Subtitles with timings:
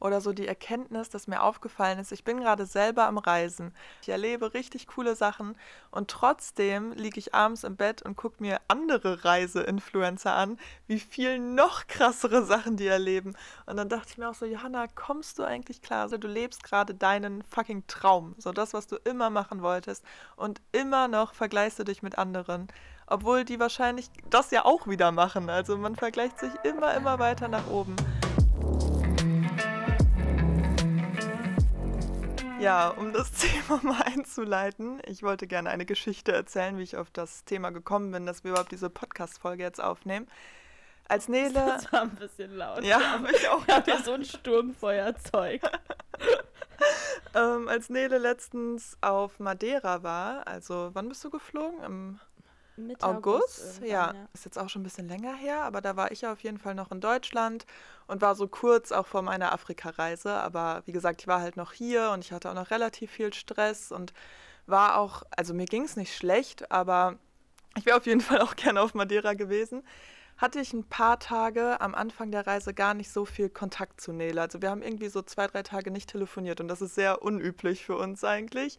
[0.00, 3.72] oder so die Erkenntnis, dass mir aufgefallen ist, ich bin gerade selber am Reisen.
[4.02, 5.56] Ich erlebe richtig coole Sachen
[5.90, 11.38] und trotzdem liege ich abends im Bett und gucke mir andere Reise-Influencer an, wie viel
[11.38, 13.34] noch krassere Sachen die erleben.
[13.66, 16.02] Und dann dachte ich mir auch so, Johanna, kommst du eigentlich klar?
[16.02, 20.04] Also, du lebst gerade deinen fucking Traum, so das, was du immer machen wolltest
[20.36, 22.68] und immer noch vergleichst du dich mit anderen.
[23.10, 25.48] Obwohl die wahrscheinlich das ja auch wieder machen.
[25.48, 27.96] Also man vergleicht sich immer, immer weiter nach oben.
[32.60, 37.10] Ja, um das Thema mal einzuleiten, ich wollte gerne eine Geschichte erzählen, wie ich auf
[37.10, 40.26] das Thema gekommen bin, dass wir überhaupt diese Podcast-Folge jetzt aufnehmen.
[41.06, 41.52] Als Nele.
[41.54, 42.82] Das war ein bisschen laut.
[42.82, 43.62] Ja, habe ich auch.
[43.66, 45.62] Ich hier so ein Sturmfeuerzeug.
[47.34, 51.82] ähm, als Nele letztens auf Madeira war, also wann bist du geflogen?
[51.84, 52.20] Im
[52.78, 54.28] Mitte August, August ja, ja.
[54.32, 56.58] ist jetzt auch schon ein bisschen länger her, aber da war ich ja auf jeden
[56.58, 57.66] Fall noch in Deutschland
[58.06, 60.32] und war so kurz auch vor meiner Afrika-Reise.
[60.32, 63.32] Aber wie gesagt, ich war halt noch hier und ich hatte auch noch relativ viel
[63.34, 64.12] Stress und
[64.66, 67.18] war auch, also mir ging es nicht schlecht, aber
[67.76, 69.82] ich wäre auf jeden Fall auch gerne auf Madeira gewesen.
[70.36, 74.12] Hatte ich ein paar Tage am Anfang der Reise gar nicht so viel Kontakt zu
[74.12, 74.40] Nele.
[74.40, 77.84] Also wir haben irgendwie so zwei, drei Tage nicht telefoniert und das ist sehr unüblich
[77.84, 78.78] für uns eigentlich.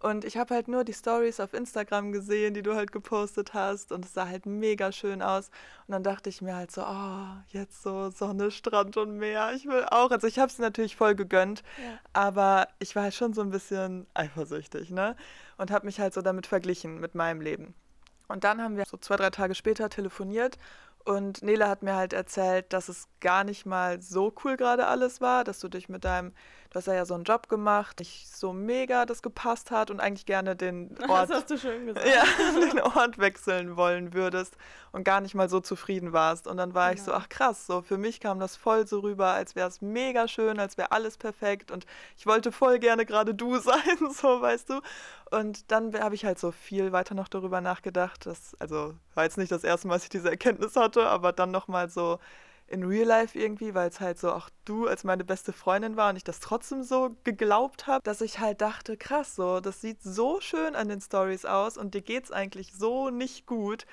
[0.00, 3.92] Und ich habe halt nur die Stories auf Instagram gesehen, die du halt gepostet hast.
[3.92, 5.50] Und es sah halt mega schön aus.
[5.86, 9.52] Und dann dachte ich mir halt so, oh, jetzt so Sonne, Strand und Meer.
[9.54, 10.10] Ich will auch.
[10.10, 11.62] Also ich habe es natürlich voll gegönnt.
[11.78, 11.98] Ja.
[12.12, 15.16] Aber ich war halt schon so ein bisschen eifersüchtig, ne?
[15.56, 17.74] Und habe mich halt so damit verglichen mit meinem Leben.
[18.28, 20.58] Und dann haben wir so zwei, drei Tage später telefoniert
[21.08, 25.22] und Nele hat mir halt erzählt, dass es gar nicht mal so cool gerade alles
[25.22, 26.34] war, dass du dich mit deinem,
[26.70, 30.26] du hast ja so einen Job gemacht, nicht so mega das gepasst hat und eigentlich
[30.26, 32.06] gerne den Ort, Das hast du schön gesagt.
[32.06, 32.24] ja,
[32.60, 34.56] den Ort wechseln wollen würdest
[34.92, 36.46] und gar nicht mal so zufrieden warst.
[36.46, 37.22] Und dann war ich so, Genau.
[37.22, 40.58] ach krass, so für mich kam das voll so rüber, als wäre es mega schön,
[40.58, 44.80] als wäre alles perfekt und ich wollte voll gerne gerade du sein, so weißt du.
[45.30, 48.26] Und dann habe ich halt so viel weiter noch darüber nachgedacht.
[48.26, 51.50] Das, also war jetzt nicht das erste Mal, dass ich diese Erkenntnis hatte, aber dann
[51.50, 52.18] nochmal so
[52.68, 56.10] in Real Life irgendwie, weil es halt so auch du als meine beste Freundin war
[56.10, 60.02] und ich das trotzdem so geglaubt habe, dass ich halt dachte, krass, so, das sieht
[60.02, 63.86] so schön an den Stories aus und dir geht's eigentlich so nicht gut.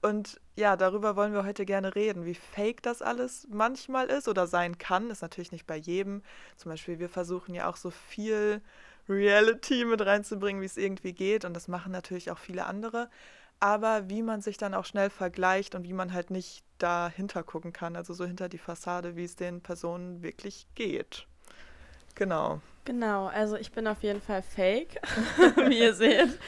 [0.00, 4.48] Und ja, darüber wollen wir heute gerne reden, wie fake das alles manchmal ist oder
[4.48, 5.10] sein kann.
[5.10, 6.22] Ist natürlich nicht bei jedem.
[6.56, 8.62] Zum Beispiel, wir versuchen ja auch so viel
[9.08, 11.44] Reality mit reinzubringen, wie es irgendwie geht.
[11.44, 13.10] Und das machen natürlich auch viele andere.
[13.62, 17.72] Aber wie man sich dann auch schnell vergleicht und wie man halt nicht dahinter gucken
[17.72, 21.28] kann, also so hinter die Fassade, wie es den Personen wirklich geht.
[22.16, 22.60] Genau.
[22.84, 25.00] Genau, also ich bin auf jeden Fall fake,
[25.68, 26.40] wie ihr seht.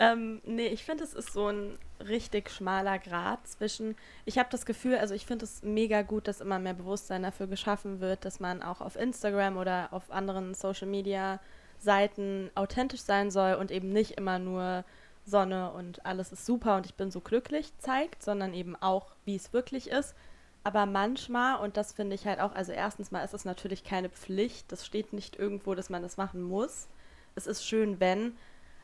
[0.00, 3.94] Ähm, nee, ich finde, es ist so ein richtig schmaler Grad zwischen.
[4.24, 7.46] Ich habe das Gefühl, also ich finde es mega gut, dass immer mehr Bewusstsein dafür
[7.46, 11.38] geschaffen wird, dass man auch auf Instagram oder auf anderen Social Media
[11.78, 14.84] Seiten authentisch sein soll und eben nicht immer nur
[15.30, 19.36] Sonne und alles ist super und ich bin so glücklich zeigt, sondern eben auch, wie
[19.36, 20.14] es wirklich ist.
[20.62, 24.10] Aber manchmal, und das finde ich halt auch, also erstens mal ist es natürlich keine
[24.10, 26.88] Pflicht, das steht nicht irgendwo, dass man das machen muss.
[27.34, 28.36] Es ist schön, wenn,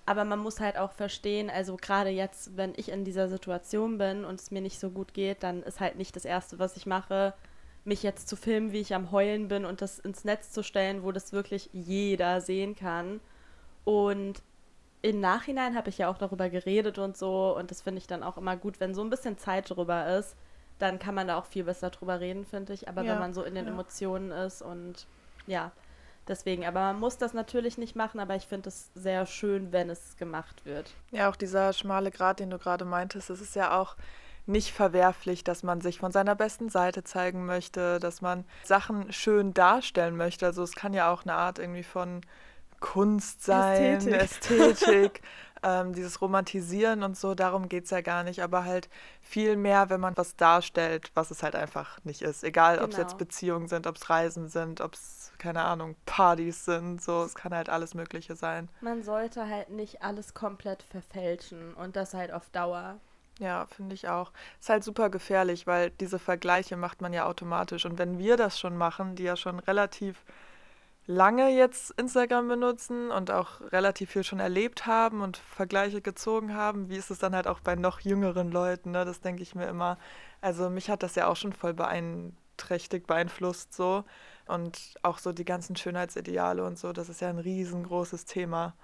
[0.06, 4.24] aber man muss halt auch verstehen, also gerade jetzt, wenn ich in dieser Situation bin
[4.24, 6.86] und es mir nicht so gut geht, dann ist halt nicht das Erste, was ich
[6.86, 7.34] mache,
[7.84, 11.02] mich jetzt zu filmen, wie ich am Heulen bin und das ins Netz zu stellen,
[11.02, 13.20] wo das wirklich jeder sehen kann.
[13.84, 14.42] Und
[15.10, 18.22] im Nachhinein habe ich ja auch darüber geredet und so und das finde ich dann
[18.22, 20.36] auch immer gut, wenn so ein bisschen Zeit drüber ist,
[20.78, 22.88] dann kann man da auch viel besser drüber reden, finde ich.
[22.88, 23.72] Aber Ja, wenn man so in den ja.
[23.72, 25.06] Emotionen ist und
[25.46, 25.70] ja,
[26.28, 26.66] deswegen.
[26.66, 30.16] Aber man muss das natürlich nicht machen, aber ich finde es sehr schön, wenn es
[30.16, 30.90] gemacht wird.
[31.12, 33.96] Ja, auch dieser schmale Grat, den du gerade meintest, es ist ja auch
[34.46, 39.54] nicht verwerflich, dass man sich von seiner besten Seite zeigen möchte, dass man Sachen schön
[39.54, 40.46] darstellen möchte.
[40.46, 42.20] Also es kann ja auch eine Art irgendwie von
[42.81, 44.12] Kunst sein, Ästhetik.
[44.12, 45.22] Ästhetik,
[45.62, 48.88] ähm, dieses Romantisieren und so, darum geht es ja gar nicht, aber halt
[49.20, 52.44] viel mehr, wenn man was darstellt, was es halt einfach nicht ist.
[52.44, 53.09] Egal, ob es Genau.
[53.09, 57.34] jetzt Beziehungen sind, ob es Reisen sind, ob es, keine Ahnung, Partys sind, so, es
[57.34, 58.68] kann halt alles Mögliche sein.
[58.80, 63.00] Man sollte halt nicht alles komplett verfälschen und das halt auf Dauer.
[63.39, 64.33] Ja, finde ich auch.
[64.60, 67.84] Ist halt super gefährlich, weil diese Vergleiche macht man ja automatisch.
[67.84, 70.24] Und wenn wir das schon machen, die ja schon relativ
[71.06, 76.88] lange jetzt Instagram benutzen und auch relativ viel schon erlebt haben und Vergleiche gezogen haben,
[76.88, 79.04] wie ist es dann halt auch bei noch jüngeren Leuten, ne?
[79.04, 79.98] Das denke ich mir immer.
[80.41, 84.04] Also mich hat das ja auch schon voll beeinträchtigt, beeinflusst so.
[84.47, 88.74] Und auch so die ganzen Schönheitsideale und so, das ist ja ein riesengroßes Thema.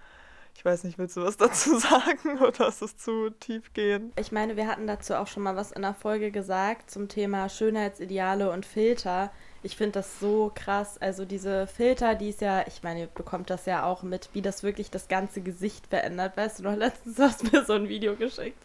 [0.54, 4.12] Ich weiß nicht, willst du was dazu sagen oder ist es zu tief gehen?
[4.16, 7.48] Ich meine, wir hatten dazu auch schon mal was in der Folge gesagt zum Thema
[7.48, 9.32] Schönheitsideale und Filter.
[9.62, 10.98] Ich finde das so krass.
[10.98, 14.42] Also diese Filter, die ist ja, ich meine, ihr bekommt das ja auch mit, wie
[14.42, 16.36] das wirklich das ganze Gesicht verändert.
[16.36, 18.60] Weißt du noch, letztens hast du mir so ein Video geschickt.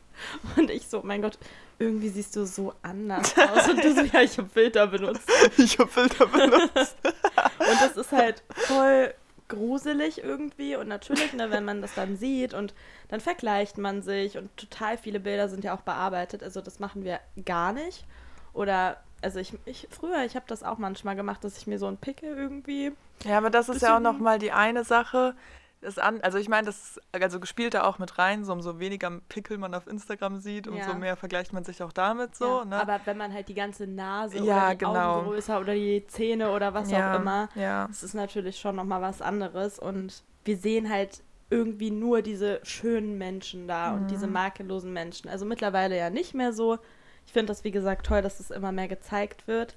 [0.55, 1.37] Und ich so, mein Gott,
[1.77, 3.69] irgendwie siehst du so anders aus.
[3.69, 5.29] Und du so, ja, ich habe Filter benutzt.
[5.57, 6.97] Ich habe Filter benutzt.
[7.03, 9.13] und das ist halt voll
[9.47, 10.75] gruselig irgendwie.
[10.75, 12.73] Und natürlich, ne, wenn man das dann sieht und
[13.09, 16.41] dann vergleicht man sich und total viele Bilder sind ja auch bearbeitet.
[16.41, 18.05] Also das machen wir gar nicht.
[18.53, 21.87] Oder also ich, ich früher, ich habe das auch manchmal gemacht, dass ich mir so
[21.87, 22.91] ein Pickel irgendwie.
[23.23, 25.35] Ja, aber das ist ja auch nochmal die eine Sache.
[25.81, 29.11] Das an, also ich meine, das also spielt da auch mit rein, so umso weniger
[29.29, 30.95] Pickel man auf Instagram sieht, umso ja.
[30.95, 32.59] mehr vergleicht man sich auch damit so.
[32.59, 32.81] Ja, ne?
[32.81, 35.17] Aber wenn man halt die ganze Nase ja, oder die genau.
[35.17, 37.87] Augen größer oder die Zähne oder was auch immer, ja.
[37.87, 39.77] das ist natürlich schon nochmal was anderes.
[39.77, 44.01] Und wir sehen halt irgendwie nur diese schönen Menschen da mhm.
[44.01, 45.29] und diese makellosen Menschen.
[45.29, 46.79] Also mittlerweile ja nicht mehr so.
[47.27, 49.75] Ich finde das, wie gesagt, toll, dass es immer mehr gezeigt wird.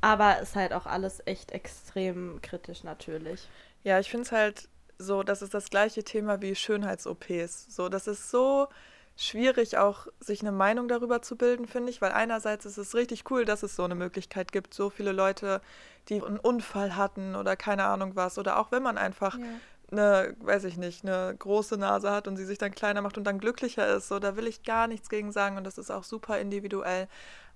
[0.00, 3.48] Aber ist halt auch alles echt extrem kritisch natürlich.
[3.84, 4.68] Ja, ich finde es halt
[4.98, 7.74] so, das ist das gleiche Thema wie Schönheits-OPs.
[7.74, 8.68] So, das ist so
[9.16, 13.30] schwierig auch sich eine Meinung darüber zu bilden, finde ich, weil einerseits ist es richtig
[13.30, 15.60] cool, dass es so eine Möglichkeit gibt, so viele Leute,
[16.08, 19.44] die einen Unfall hatten oder keine Ahnung was oder auch wenn man einfach ja
[19.92, 23.24] eine, weiß ich nicht, eine große Nase hat und sie sich dann kleiner macht und
[23.24, 24.08] dann glücklicher ist.
[24.08, 27.08] So, da will ich gar nichts gegen sagen und das ist auch super individuell.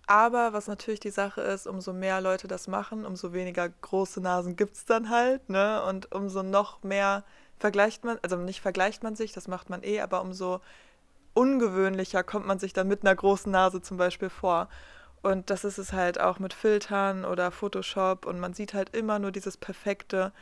[0.06, 4.54] Aber was natürlich die Sache ist, umso mehr Leute das machen, umso weniger große Nasen
[4.54, 5.82] gibt es dann halt, ne?
[5.84, 7.24] Und umso noch mehr
[7.58, 10.60] vergleicht man, also nicht vergleicht man sich, das macht man eh, aber umso
[11.34, 14.68] ungewöhnlicher kommt man sich dann mit einer großen Nase zum Beispiel vor.
[15.22, 19.18] Und das ist es halt auch mit Filtern oder Photoshop und man sieht halt immer
[19.18, 20.32] nur dieses Perfekte.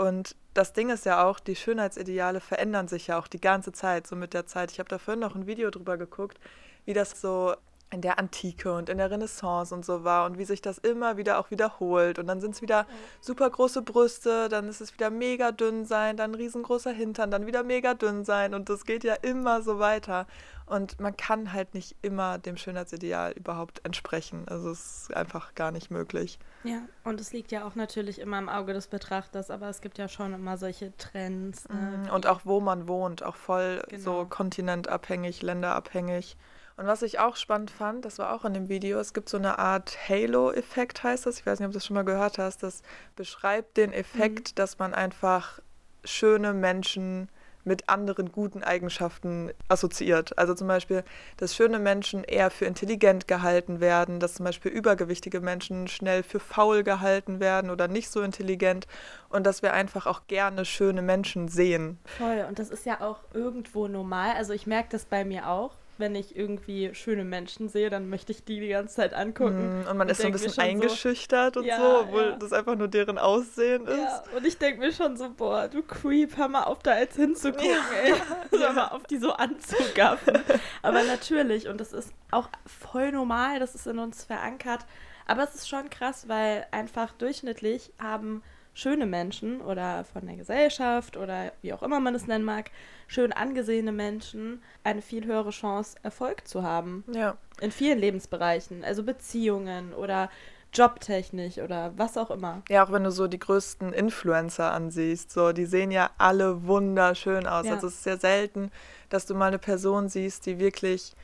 [0.00, 4.06] Und das Ding ist ja auch, die Schönheitsideale verändern sich ja auch die ganze Zeit,
[4.06, 4.72] so mit der Zeit.
[4.72, 6.40] Ich habe da vorhin noch ein Video drüber geguckt,
[6.86, 7.54] wie das so
[7.90, 11.16] in der Antike und in der Renaissance und so war und wie sich das immer
[11.16, 12.18] wieder auch wiederholt.
[12.18, 12.86] Und dann sind es wieder
[13.20, 17.64] super große Brüste, dann ist es wieder mega dünn sein, dann riesengroßer Hintern, dann wieder
[17.64, 20.26] mega dünn sein und das geht ja immer so weiter.
[20.66, 24.44] Und man kann halt nicht immer dem Schönheitsideal überhaupt entsprechen.
[24.46, 26.38] Also es ist einfach gar nicht möglich.
[26.62, 29.98] Ja, und es liegt ja auch natürlich immer im Auge des Betrachters, aber es gibt
[29.98, 31.68] ja schon immer solche Trends.
[31.68, 32.04] Ne?
[32.04, 34.02] Mhm, und auch wo man wohnt, auch voll genau.
[34.02, 36.36] so kontinentabhängig, länderabhängig.
[36.80, 39.36] Und was ich auch spannend fand, das war auch in dem Video, es gibt so
[39.36, 41.38] eine Art Halo-Effekt, heißt das.
[41.38, 42.62] Ich weiß nicht, ob du das schon mal gehört hast.
[42.62, 42.80] Das
[43.16, 44.54] beschreibt den Effekt, mhm.
[44.54, 45.60] dass man einfach
[46.04, 47.28] schöne Menschen
[47.64, 50.38] mit anderen guten Eigenschaften assoziiert.
[50.38, 51.04] Also zum Beispiel,
[51.36, 56.40] dass schöne Menschen eher für intelligent gehalten werden, dass zum Beispiel übergewichtige Menschen schnell für
[56.40, 58.86] faul gehalten werden oder nicht so intelligent
[59.28, 61.98] und dass wir einfach auch gerne schöne Menschen sehen.
[62.16, 64.32] Voll, und das ist ja auch irgendwo normal.
[64.36, 68.32] Also ich merke das bei mir auch wenn ich irgendwie schöne Menschen sehe, dann möchte
[68.32, 69.82] ich die die ganze Zeit angucken.
[69.82, 72.36] Mm, und man und ist so ein bisschen eingeschüchtert so, und ja, so, obwohl ja.
[72.36, 73.96] das einfach nur deren Aussehen ist.
[73.96, 77.16] Ja, und ich denke mir schon so, boah, du Creep, hör mal auf, da jetzt
[77.16, 77.70] hinzugucken,
[78.04, 78.14] ey.
[78.58, 80.38] Hör mal auf, die so anzugaffen.
[80.82, 84.86] Aber natürlich, und das ist auch voll normal, das ist in uns verankert.
[85.26, 88.42] Aber es ist schon krass, weil einfach durchschnittlich haben
[88.80, 92.70] schöne Menschen oder von der Gesellschaft oder wie auch immer man es nennen mag,
[93.06, 97.04] schön angesehene Menschen eine viel höhere Chance, Erfolg zu haben.
[97.12, 97.36] Ja.
[97.60, 100.30] In vielen Lebensbereichen, also Beziehungen oder
[100.72, 102.62] jobtechnisch oder was auch immer.
[102.68, 107.46] Ja, auch wenn du so die größten Influencer ansiehst, so die sehen ja alle wunderschön
[107.46, 107.66] aus.
[107.66, 107.74] Ja.
[107.74, 108.70] Also es ist sehr selten,
[109.08, 111.14] dass du mal eine Person siehst, die wirklich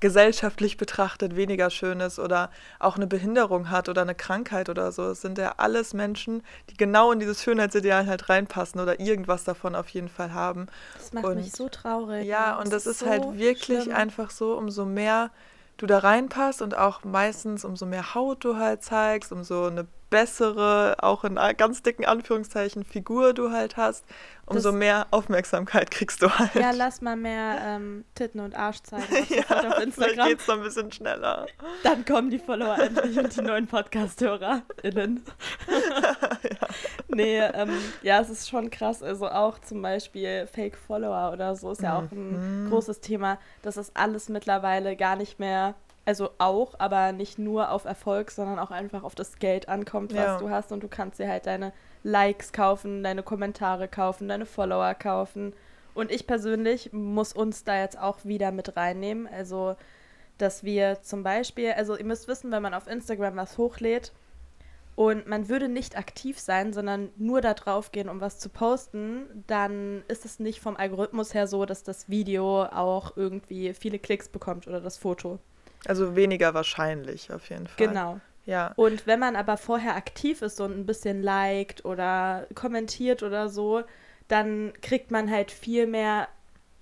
[0.00, 5.10] gesellschaftlich betrachtet weniger schön ist oder auch eine Behinderung hat oder eine Krankheit oder so.
[5.10, 9.74] Es sind ja alles Menschen, die genau in dieses Schönheitsideal halt reinpassen oder irgendwas davon
[9.74, 10.66] auf jeden Fall haben.
[10.96, 12.26] Das macht und, mich so traurig.
[12.26, 13.96] Ja, und das, das ist, halt so halt wirklich schlimm.
[13.96, 15.30] einfach so, umso mehr
[15.76, 20.96] du da reinpasst und auch meistens umso mehr Haut du halt zeigst, umso eine bessere,
[21.00, 24.04] auch in ganz dicken Anführungszeichen, Figur du halt hast,
[24.46, 26.54] umso das, mehr Aufmerksamkeit kriegst du halt.
[26.54, 30.16] Ja, lass mal mehr ähm, Titten und Arsch zeigen ja, auf Instagram.
[30.16, 31.46] Dann geht's noch ein bisschen schneller.
[31.82, 35.24] Dann kommen die Follower endlich und die neuen Podcast-HörerInnen.
[35.68, 36.58] ja.
[37.08, 37.70] Nee, ähm,
[38.02, 39.02] ja, es ist schon krass.
[39.02, 42.70] Also auch zum Beispiel Fake-Follower oder so ist ja auch ein mhm.
[42.70, 43.38] großes Thema.
[43.62, 45.74] Das ist alles mittlerweile gar nicht mehr
[46.08, 50.24] also auch, aber nicht nur auf Erfolg, sondern auch einfach auf das Geld ankommt, was
[50.24, 50.38] ja.
[50.38, 51.70] du hast und du kannst dir halt deine
[52.02, 55.52] Likes kaufen, deine Kommentare kaufen, deine Follower kaufen.
[55.92, 59.28] Und ich persönlich muss uns da jetzt auch wieder mit reinnehmen.
[59.30, 59.76] Also,
[60.38, 64.14] dass wir zum Beispiel, also ihr müsst wissen, wenn man auf Instagram was hochlädt
[64.96, 69.44] und man würde nicht aktiv sein, sondern nur da drauf gehen, um was zu posten,
[69.46, 74.30] dann ist es nicht vom Algorithmus her so, dass das Video auch irgendwie viele Klicks
[74.30, 75.38] bekommt oder das Foto.
[75.86, 77.86] Also weniger wahrscheinlich auf jeden Fall.
[77.86, 78.20] Genau.
[78.46, 78.72] Ja.
[78.76, 83.82] Und wenn man aber vorher aktiv ist und ein bisschen liked oder kommentiert oder so,
[84.28, 86.28] dann kriegt man halt viel mehr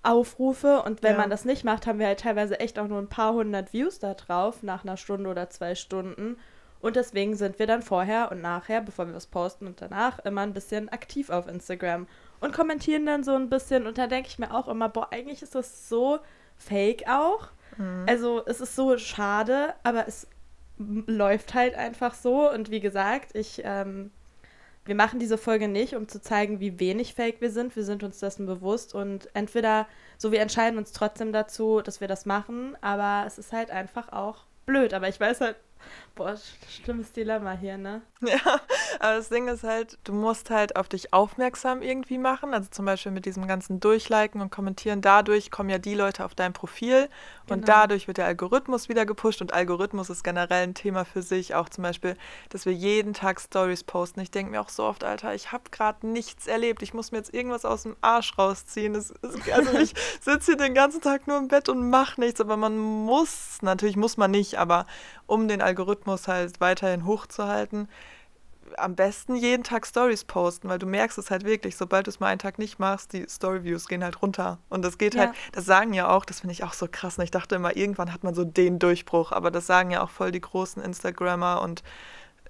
[0.03, 1.19] Aufrufe und wenn Ja.
[1.19, 3.99] man das nicht macht, haben wir halt teilweise echt auch nur ein paar hundert Views
[3.99, 6.37] da drauf nach einer Stunde oder zwei Stunden.
[6.81, 10.43] Und deswegen sind wir dann vorher und nachher, bevor wir was posten und danach, immer
[10.43, 12.07] ein bisschen aktiv auf Instagram
[12.39, 13.87] und kommentieren dann so ein bisschen.
[13.87, 16.21] Und da denke ich mir auch immer, boah, eigentlich ist das so
[16.57, 17.49] fake auch.
[17.77, 18.05] Mhm.
[18.09, 20.27] Also es ist so schade, aber es
[20.79, 22.51] läuft halt einfach so.
[22.51, 24.11] Und wie gesagt, ich, ähm,
[24.85, 27.75] wir machen diese Folge nicht, um zu zeigen, wie wenig fake wir sind.
[27.77, 29.87] Wir sind uns dessen bewusst und entweder,
[30.19, 34.13] so wir entscheiden uns trotzdem dazu, dass wir das machen, aber es ist halt einfach
[34.13, 34.95] auch blöd.
[34.95, 35.57] Aber ich weiß halt,
[36.15, 38.03] boah, sch- schlimmes Dilemma hier, ne?
[38.21, 38.61] Ja,
[39.01, 42.55] aber das Ding ist halt, du musst halt auf dich aufmerksam irgendwie machen.
[42.55, 45.01] Also zum Beispiel mit diesem ganzen Durchliken und Kommentieren.
[45.01, 47.09] Dadurch kommen ja die Leute auf dein Profil
[47.49, 47.67] und Genau.
[47.67, 49.41] dadurch wird der Algorithmus wieder gepusht.
[49.41, 51.55] Und Algorithmus ist generell ein Thema für sich.
[51.55, 52.17] Auch zum Beispiel,
[52.49, 54.21] dass wir jeden Tag Stories posten.
[54.21, 56.83] Ich denke mir auch so oft, Alter, ich habe gerade nichts erlebt.
[56.83, 58.95] Ich muss mir jetzt irgendwas aus dem Arsch rausziehen.
[58.95, 62.41] Es, es, also ich sitze hier den ganzen Tag nur im Bett und mache nichts.
[62.41, 64.87] Aber man muss, natürlich muss man nicht, aber
[65.27, 67.89] um den Algorithmus halt weiterhin hochzuhalten,
[68.77, 72.21] am besten jeden Tag Stories posten, weil du merkst es halt wirklich, sobald du es
[72.21, 74.59] mal einen Tag nicht machst, die Story-Views gehen halt runter.
[74.69, 75.23] Und das geht Ja.
[75.23, 77.19] halt, das sagen ja auch, das finde ich auch so krass.
[77.19, 80.11] Und ich dachte immer, irgendwann hat man so den Durchbruch, aber das sagen ja auch
[80.11, 81.83] voll die großen Instagrammer und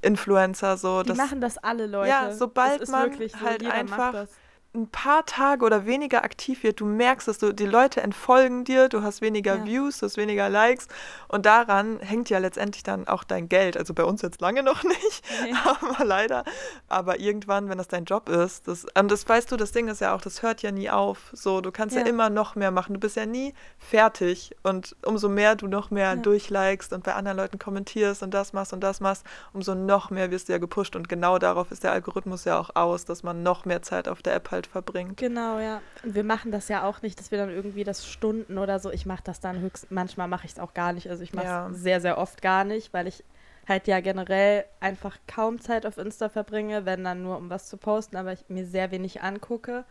[0.03, 1.03] Influencer so.
[1.03, 2.09] Die machen das alle Leute.
[2.09, 4.27] Ja, sobald man so, halt einfach.
[4.77, 8.89] Ein paar Tage oder weniger aktiv wird, du merkst, dass du die Leute entfolgen dir,
[8.89, 9.65] du hast weniger Ja.
[9.65, 10.87] Views, du hast weniger Likes
[11.29, 13.77] und daran hängt ja letztendlich dann auch dein Geld.
[13.77, 15.55] Also bei uns jetzt lange noch nicht, Nee.
[15.65, 16.45] aber leider.
[16.89, 20.01] Aber irgendwann, wenn das dein Job ist, das, und das weißt du, das Ding ist
[20.01, 21.31] ja auch, das hört ja nie auf.
[21.33, 22.09] So, du kannst ja, Ja.
[22.09, 22.95] immer noch mehr machen.
[22.95, 24.55] Du bist ja nie fertig.
[24.63, 26.17] Und umso mehr du noch mehr Ja.
[26.17, 30.31] durchlikest und bei anderen Leuten kommentierst und das machst und das machst, umso noch mehr
[30.31, 30.97] wirst du ja gepusht.
[30.97, 34.23] Und genau darauf ist der Algorithmus ja auch aus, dass man noch mehr Zeit auf
[34.23, 35.17] der App halt verbringt.
[35.17, 35.81] Genau, ja.
[36.03, 38.91] Und wir machen das ja auch nicht, dass wir dann irgendwie das Stunden oder so,
[38.91, 41.09] ich mache das dann höchst, manchmal mache ich es auch gar nicht.
[41.11, 41.69] Also ich mache es Ja.
[41.73, 43.25] sehr, sehr oft gar nicht, weil ich
[43.69, 47.77] halt ja generell einfach kaum Zeit auf Insta verbringe, wenn dann nur um was zu
[47.77, 49.85] posten, aber ich mir sehr wenig angucke.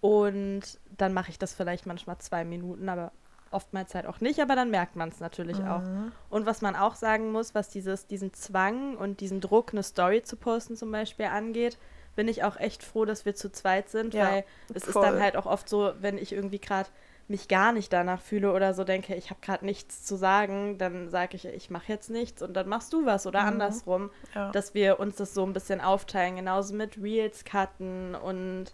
[0.00, 0.62] Und
[0.96, 3.12] dann mache ich das vielleicht manchmal zwei Minuten, aber
[3.50, 5.82] oftmals halt auch nicht, aber dann merkt man es natürlich auch.
[5.82, 6.12] Mhm.
[6.30, 10.22] Und was man auch sagen muss, was dieses, diesen Zwang und diesen Druck, eine Story
[10.22, 11.76] zu posten zum Beispiel angeht,
[12.20, 15.06] bin ich auch echt froh, dass wir zu zweit sind, Ja, weil es ist voll.
[15.06, 16.90] dann halt auch oft so, wenn ich irgendwie gerade
[17.28, 21.08] mich gar nicht danach fühle oder so denke, ich habe gerade nichts zu sagen, dann
[21.08, 23.48] sage ich, ich mache jetzt nichts und dann machst du was oder Mhm.
[23.48, 24.50] andersrum, Ja.
[24.50, 28.66] dass wir uns das so ein bisschen aufteilen, genauso mit Reels cutten und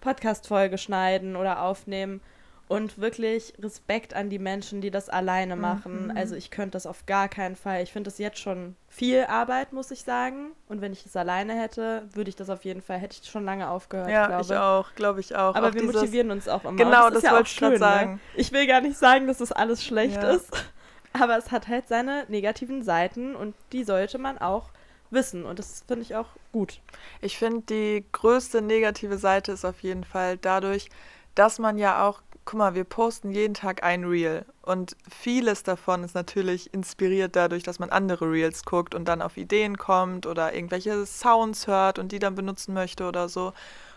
[0.00, 2.20] Podcast-Folge schneiden oder aufnehmen
[2.66, 6.06] und wirklich Respekt an die Menschen, die das alleine machen.
[6.06, 6.16] Mhm.
[6.16, 7.82] Also ich könnte das auf gar keinen Fall.
[7.82, 10.52] Ich finde das jetzt schon viel Arbeit, muss ich sagen.
[10.68, 13.44] Und wenn ich das alleine hätte, würde ich das auf jeden Fall, hätte ich schon
[13.44, 15.54] lange aufgehört, ja, glaube ich auch, glaube ich auch.
[15.54, 16.76] Aber auch wir dieses- motivieren uns auch immer.
[16.76, 18.12] Genau, Und das ist wollte ich grad schön, sagen.
[18.14, 18.20] Ne?
[18.36, 20.30] Ich will gar nicht sagen, dass das alles schlecht Ja.
[20.32, 20.50] ist.
[21.12, 24.70] Aber es hat halt seine negativen Seiten und die sollte man auch
[25.10, 25.44] wissen.
[25.44, 26.80] Und das finde ich auch gut.
[27.20, 30.88] Ich finde, die größte negative Seite ist auf jeden Fall dadurch,
[31.34, 36.04] dass man ja auch, guck mal, wir posten jeden Tag ein Reel und vieles davon
[36.04, 40.54] ist natürlich inspiriert dadurch, dass man andere Reels guckt und dann auf Ideen kommt oder
[40.54, 43.52] irgendwelche Sounds hört und die dann benutzen möchte oder so.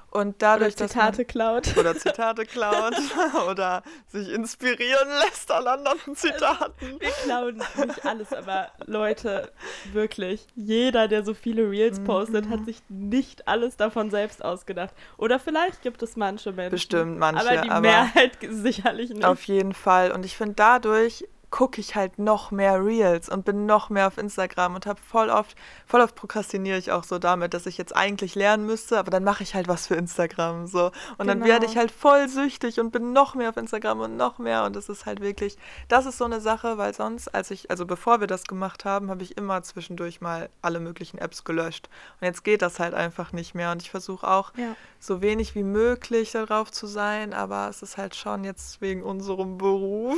[0.09, 1.67] Und dadurch, Oder Zitate dass klaut.
[1.67, 2.95] man, oder Zitate klaut
[3.49, 6.99] oder sich inspirieren lässt an anderen Zitaten.
[6.99, 9.51] Wir klauen nicht alles, aber Leute,
[9.91, 12.49] wirklich, jeder, der so viele Reels postet, Mhm.
[12.51, 14.93] hat sich nicht alles davon selbst ausgedacht.
[15.17, 16.71] Oder vielleicht gibt es manche Menschen.
[16.71, 19.25] Bestimmt manche, Aber die aber- Mehrheit sicherlich nicht.
[19.25, 20.11] Auf jeden Fall.
[20.11, 24.17] Und ich finde, dadurch gucke ich halt noch mehr Reels und bin noch mehr auf
[24.17, 27.95] Instagram und habe voll oft, voll oft prokrastiniere ich auch so damit, dass ich jetzt
[27.95, 30.91] eigentlich lernen müsste, aber dann mache ich halt was für Instagram so.
[31.17, 31.45] Und dann Genau.
[31.51, 34.65] werde ich halt voll süchtig und bin noch mehr auf Instagram und noch mehr.
[34.65, 37.85] Und das ist halt wirklich, das ist so eine Sache, weil sonst, als ich, also
[37.85, 41.87] bevor wir das gemacht haben, habe ich immer zwischendurch mal alle möglichen Apps gelöscht.
[42.19, 43.71] Und jetzt geht das halt einfach nicht mehr.
[43.71, 44.75] Und ich versuche auch Ja.
[44.99, 49.57] so wenig wie möglich darauf zu sein, aber es ist halt schon jetzt wegen unserem
[49.57, 50.17] Beruf,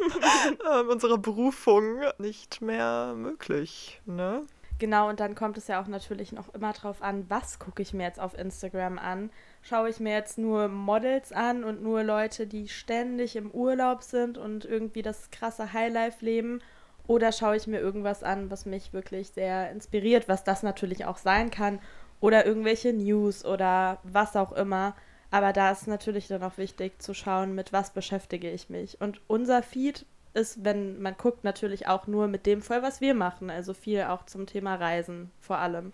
[0.80, 4.00] ähm, unserer Berufung nicht mehr möglich.
[4.06, 4.42] Ne?
[4.78, 7.94] Genau, und dann kommt es ja auch natürlich noch immer drauf an, was gucke ich
[7.94, 9.30] mir jetzt auf Instagram an.
[9.62, 14.36] Schaue ich mir jetzt nur Models an und nur Leute, die ständig im Urlaub sind
[14.36, 16.60] und irgendwie das krasse Highlife leben?
[17.06, 21.16] Oder schaue ich mir irgendwas an, was mich wirklich sehr inspiriert, was das natürlich auch
[21.16, 21.80] sein kann?
[22.20, 24.94] Oder irgendwelche News oder was auch immer.
[25.36, 29.02] Aber da ist natürlich dann auch wichtig zu schauen, mit was beschäftige ich mich.
[29.02, 33.12] Und unser Feed ist, wenn man guckt, natürlich auch nur mit dem voll, was wir
[33.12, 33.50] machen.
[33.50, 35.92] Also viel auch zum Thema Reisen vor allem.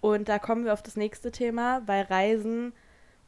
[0.00, 2.72] Und da kommen wir auf das nächste Thema, weil Reisen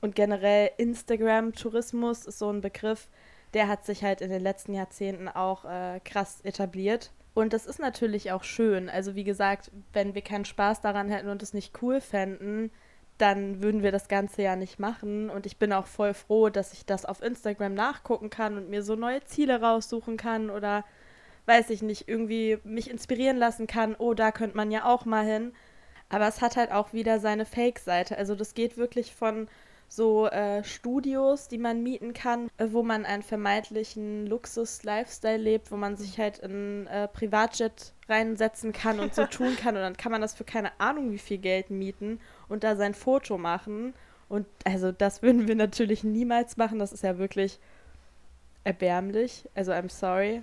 [0.01, 3.09] und generell Instagram-Tourismus ist so ein Begriff,
[3.53, 7.11] der hat sich halt in den letzten Jahrzehnten auch äh, krass etabliert.
[7.35, 8.89] Und das ist natürlich auch schön.
[8.89, 12.71] Also wie gesagt, wenn wir keinen Spaß daran hätten und es nicht cool fänden,
[13.23, 15.31] dann würden wir das Ganze ja nicht machen.
[15.31, 18.83] Und ich bin auch voll froh, dass ich das auf Instagram nachgucken kann und mir
[18.83, 20.85] so neue Ziele raussuchen kann oder
[21.47, 23.95] weiß ich nicht, irgendwie mich inspirieren lassen kann.
[23.97, 25.53] Oh, da könnte man ja auch mal hin.
[26.09, 28.19] Aber es hat halt auch wieder seine Fake-Seite.
[28.19, 29.49] Also das geht wirklich von
[29.95, 35.77] so äh, Studios, die man mieten kann, äh, wo man einen vermeintlichen Luxus-Lifestyle lebt, wo
[35.77, 39.77] man sich halt in äh, Privatjet reinsetzen kann und so tun kann.
[39.77, 42.95] Und dann kann man das für keine Ahnung wie viel Geld mieten und da sein
[42.95, 43.93] Foto machen.
[44.31, 46.79] Und also das würden wir natürlich niemals machen.
[46.79, 47.59] Das ist ja wirklich
[48.65, 49.47] erbärmlich.
[49.55, 50.43] Also I'm sorry.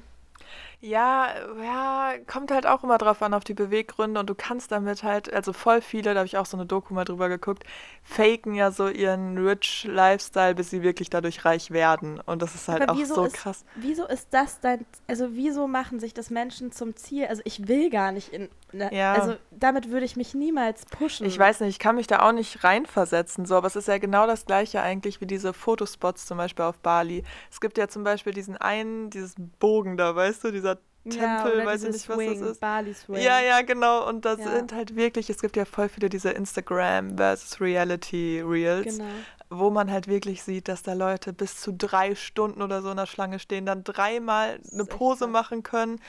[0.82, 1.28] Ja,
[1.62, 5.32] ja, kommt halt auch immer drauf an, auf die Beweggründe und du kannst damit halt,
[5.34, 7.66] also voll viele, da habe ich auch so eine Doku mal drüber geguckt,
[8.02, 12.70] faken ja so ihren rich Lifestyle, bis sie wirklich dadurch reich werden und das ist
[12.70, 13.66] halt Aber auch so ist, krass.
[13.76, 17.26] Wieso ist das dein, also wieso machen sich das Menschen zum Ziel?
[17.26, 19.12] Also ich will gar nicht in, ne, ja.
[19.14, 21.26] also damit würde ich mich niemals pushen.
[21.26, 23.98] Ich weiß nicht, ich kann mich da auch nicht reinversetzen, so, aber es ist ja
[23.98, 27.26] genau das gleiche eigentlich wie diese Fotospots zum Beispiel auf Bali.
[27.52, 30.69] Es gibt ja zum Beispiel diesen einen, dieses Bogen da, weißt du, dieser
[31.04, 32.60] Tempel, ja, weiß ich nicht, was Swing, das ist.
[32.60, 33.22] Bali Swing.
[33.22, 34.08] Ja, ja, genau.
[34.08, 34.52] Und das ja.
[34.52, 39.10] sind halt wirklich, es gibt ja voll viele diese Instagram versus Reality Reels, genau.
[39.50, 42.98] wo man halt wirklich sieht, dass da Leute bis zu drei Stunden oder so in
[42.98, 46.00] der Schlange stehen, dann dreimal eine Pose machen können,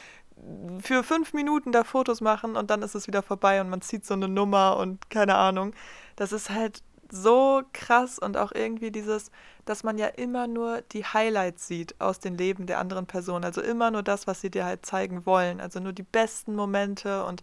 [0.80, 4.06] für fünf Minuten da Fotos machen und dann ist es wieder vorbei und man zieht
[4.06, 5.74] so eine Nummer und keine Ahnung.
[6.16, 6.82] Das ist halt
[7.12, 9.30] so krass und auch irgendwie dieses,
[9.64, 13.44] dass man ja immer nur die Highlights sieht aus den Leben der anderen Person.
[13.44, 15.60] Also immer nur das, was sie dir halt zeigen wollen.
[15.60, 17.42] Also nur die besten Momente und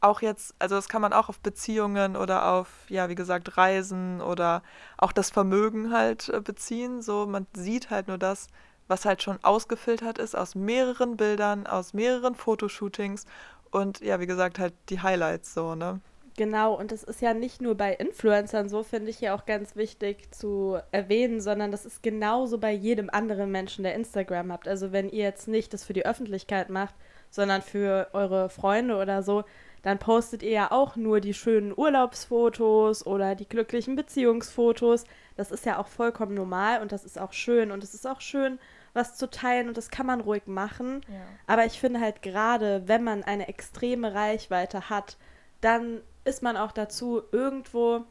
[0.00, 4.20] auch jetzt, also das kann man auch auf Beziehungen oder auf, ja, wie gesagt, Reisen
[4.20, 4.62] oder
[4.98, 7.02] auch das Vermögen halt äh, beziehen.
[7.02, 8.48] So, man sieht halt nur das,
[8.88, 13.26] was halt schon ausgefiltert ist aus mehreren Bildern, aus mehreren Fotoshootings
[13.70, 16.00] und ja, wie gesagt, halt die Highlights so, ne?
[16.36, 19.76] Genau, und das ist ja nicht nur bei Influencern so, finde ich ja auch ganz
[19.76, 24.66] wichtig zu erwähnen, sondern das ist genauso bei jedem anderen Menschen, der Instagram habt.
[24.66, 26.94] Also wenn ihr jetzt nicht das für die Öffentlichkeit macht,
[27.30, 29.44] sondern für eure Freunde oder so,
[29.82, 35.04] dann postet ihr ja auch nur die schönen Urlaubsfotos oder die glücklichen Beziehungsfotos.
[35.36, 38.20] Das ist ja auch vollkommen normal und das ist auch schön und es ist auch
[38.20, 38.58] schön,
[38.94, 41.00] was zu teilen und das kann man ruhig machen.
[41.08, 41.14] Ja.
[41.46, 45.16] Aber ich finde halt gerade, wenn man eine extreme Reichweite hat,
[45.60, 48.04] dann ist man auch dazu irgendwo,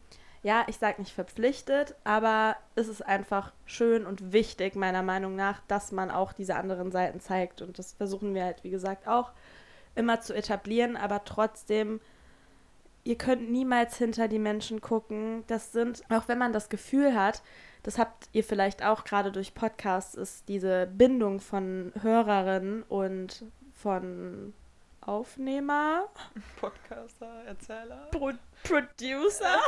[0.43, 5.61] ja, ich sage nicht verpflichtet, aber es ist einfach schön und wichtig, meiner Meinung nach,
[5.67, 7.61] dass man auch diese anderen Seiten zeigt.
[7.61, 9.31] Und das versuchen wir halt, wie gesagt, auch
[9.95, 11.99] immer zu etablieren, aber trotzdem,
[13.03, 15.43] ihr könnt niemals hinter die Menschen gucken.
[15.47, 17.43] Das sind, auch wenn man das Gefühl hat,
[17.83, 24.53] das habt ihr vielleicht auch gerade durch Podcasts, ist diese Bindung von Hörerinnen und von
[25.01, 26.09] Aufnehmer,
[26.59, 28.31] Podcaster, Erzähler, Pro
[28.63, 29.59] Producer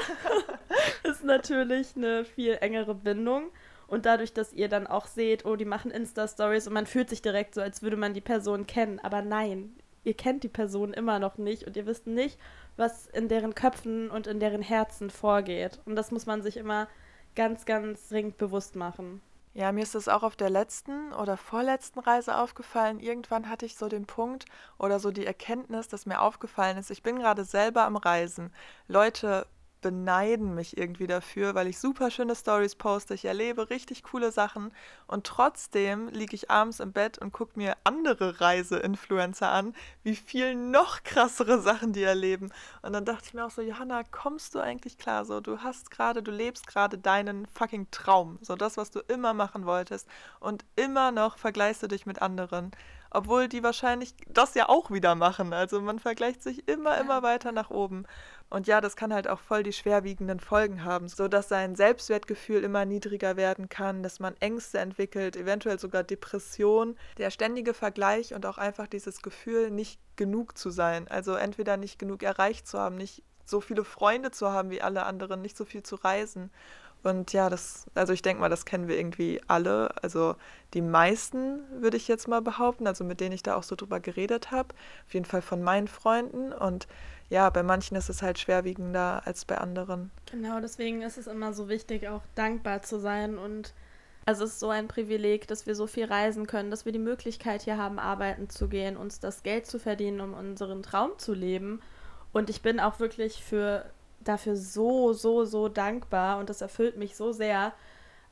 [1.04, 3.52] ist natürlich eine viel engere Bindung.
[3.88, 7.22] Und dadurch, dass ihr dann auch seht, oh, die machen Insta-Stories und man fühlt sich
[7.22, 9.00] direkt so, als würde man die Person kennen.
[9.00, 12.40] Aber nein, ihr kennt die Person immer noch nicht und ihr wisst nicht,
[12.78, 15.80] was in deren Köpfen und in deren Herzen vorgeht.
[15.86, 16.88] Und das muss man sich immer
[17.36, 19.22] ganz, ganz dringend bewusst machen.
[19.54, 23.00] Ja, mir ist das auch auf der letzten oder vorletzten Reise aufgefallen.
[23.00, 24.46] Irgendwann hatte ich so den Punkt
[24.80, 28.52] oder so die Erkenntnis, dass mir aufgefallen ist, ich bin gerade selber am Reisen.
[28.88, 29.46] Leute
[29.84, 34.72] beneiden mich irgendwie dafür, weil ich super schöne Stories poste, ich erlebe richtig coole Sachen
[35.06, 40.56] und trotzdem liege ich abends im Bett und gucke mir andere Reise-Influencer an, wie viel
[40.56, 42.52] noch krassere Sachen die erleben.
[42.82, 45.26] Und dann dachte ich mir auch so, Johanna, kommst du eigentlich klar?
[45.26, 49.36] So, du hast gerade, du lebst gerade deinen fucking Traum, so das, was du immer
[49.36, 50.08] machen wolltest
[50.40, 52.72] und immer noch vergleichst du dich mit anderen
[53.14, 55.54] obwohl die wahrscheinlich das ja auch wieder machen.
[55.54, 58.06] Also man vergleicht sich immer, immer weiter nach oben.
[58.50, 62.64] Und ja, das kann halt auch voll die schwerwiegenden Folgen haben, so dass sein Selbstwertgefühl
[62.64, 66.96] immer niedriger werden kann, dass man Ängste entwickelt, eventuell sogar Depression.
[67.18, 71.08] Der ständige Vergleich und auch einfach dieses Gefühl, nicht genug zu sein.
[71.08, 75.04] Also entweder nicht genug erreicht zu haben, nicht so viele Freunde zu haben wie alle
[75.04, 76.52] anderen, nicht so viel zu reisen.
[77.04, 79.94] Und ja, das, also ich denke mal, das kennen wir irgendwie alle.
[80.02, 80.36] Also
[80.74, 84.00] die meisten würde ich jetzt mal behaupten, also mit denen ich da auch so drüber
[84.00, 84.70] geredet habe.
[85.06, 86.54] Auf jeden Fall von meinen Freunden.
[86.54, 86.88] Und
[87.30, 90.12] ja, bei manchen ist es halt schwerwiegender als bei anderen.
[90.32, 93.74] Genau, deswegen ist es immer so wichtig, auch dankbar zu sein und
[94.26, 97.00] Also es ist so ein Privileg, dass wir so viel reisen können, dass wir die
[97.00, 101.34] Möglichkeit hier haben, arbeiten zu gehen, uns das Geld zu verdienen, um unseren Traum zu
[101.34, 101.82] leben.
[102.32, 103.86] Und ich bin auch wirklich für,
[104.24, 107.74] dafür so, so, so dankbar und das erfüllt mich so sehr.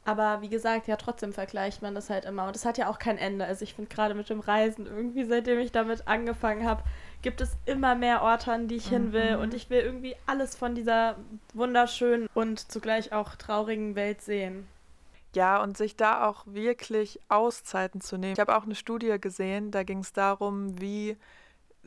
[0.04, 2.48] Aber wie gesagt, ja, trotzdem vergleicht man das halt immer.
[2.48, 3.46] Und es hat ja auch kein Ende.
[3.46, 6.84] Also ich finde gerade mit dem Reisen irgendwie, seitdem ich damit angefangen habe,
[7.22, 8.96] gibt es immer mehr Orte, an die ich mhm.
[8.96, 9.36] hin will.
[9.36, 11.18] Und ich will irgendwie alles von dieser
[11.54, 14.68] wunderschönen und zugleich auch traurigen Welt sehen.
[15.36, 18.34] Ja, und sich da auch wirklich Auszeiten zu nehmen.
[18.34, 21.16] Ich habe auch eine Studie gesehen, da ging es darum, wie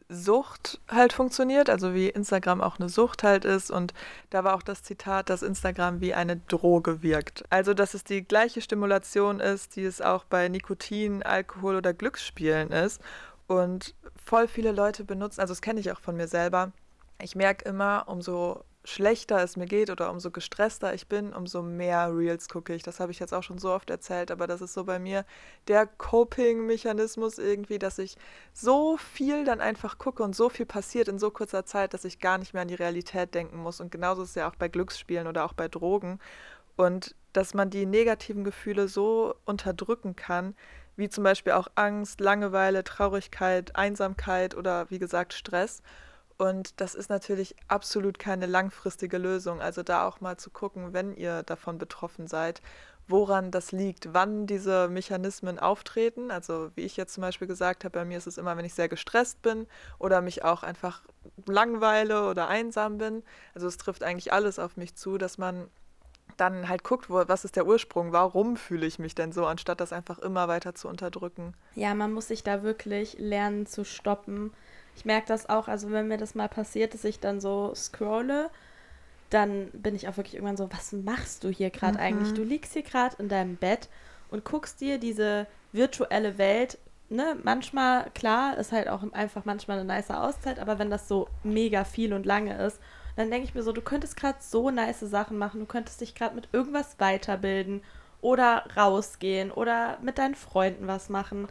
[0.08, 3.70] Sucht halt funktioniert, also wie Instagram auch eine Sucht halt ist.
[3.70, 3.94] Und
[4.30, 7.44] da war auch das Zitat, dass Instagram wie eine Droge wirkt.
[7.50, 12.70] Also, dass es die gleiche Stimulation ist, die es auch bei Nikotin, Alkohol oder Glücksspielen
[12.70, 13.00] ist.
[13.46, 16.72] Und voll viele Leute benutzen, also das kenne ich auch von mir selber.
[17.20, 22.14] Ich merke immer, umso schlechter es mir geht oder umso gestresster ich bin, umso mehr
[22.14, 22.82] Reels gucke ich.
[22.82, 25.24] Das habe ich jetzt auch schon so oft erzählt, aber das ist so bei mir
[25.68, 28.16] der Coping-Mechanismus irgendwie, dass ich
[28.52, 32.18] so viel dann einfach gucke und so viel passiert in so kurzer Zeit, dass ich
[32.20, 33.80] gar nicht mehr an die Realität denken muss.
[33.80, 36.20] Und genauso ist es ja auch bei Glücksspielen oder auch bei Drogen.
[36.76, 40.54] Und dass man die negativen Gefühle so unterdrücken kann,
[40.96, 45.82] wie zum Beispiel auch Angst, Langeweile, Traurigkeit, Einsamkeit oder wie gesagt Stress.
[46.36, 49.60] Und das ist natürlich absolut keine langfristige Lösung.
[49.60, 52.60] Also da auch mal zu gucken, wenn ihr davon betroffen seid,
[53.06, 56.30] woran das liegt, wann diese Mechanismen auftreten.
[56.30, 58.74] Also wie ich jetzt zum Beispiel gesagt habe, bei mir ist es immer, wenn ich
[58.74, 59.66] sehr gestresst bin
[59.98, 61.02] oder mich auch einfach
[61.46, 63.22] langweile oder einsam bin.
[63.54, 65.68] Also es trifft eigentlich alles auf mich zu, dass man
[66.36, 69.80] dann halt guckt, wo, was ist der Ursprung, warum fühle ich mich denn so, anstatt
[69.80, 71.54] das einfach immer weiter zu unterdrücken.
[71.76, 74.52] Ja, man muss sich da wirklich lernen zu stoppen
[74.96, 78.50] ich merke das auch, also wenn mir das mal passiert, dass ich dann so scrolle,
[79.30, 82.04] dann bin ich auch wirklich irgendwann so, was machst du hier gerade mhm.
[82.04, 82.34] eigentlich?
[82.34, 83.88] Du liegst hier gerade in deinem Bett
[84.30, 86.78] und guckst dir diese virtuelle Welt,
[87.08, 91.28] ne, manchmal, klar, ist halt auch einfach manchmal eine nice Auszeit, aber wenn das so
[91.42, 92.80] mega viel und lange ist,
[93.16, 96.14] dann denke ich mir so, du könntest gerade so nice Sachen machen, du könntest dich
[96.14, 97.82] gerade mit irgendwas weiterbilden
[98.20, 101.48] oder rausgehen oder mit deinen Freunden was machen.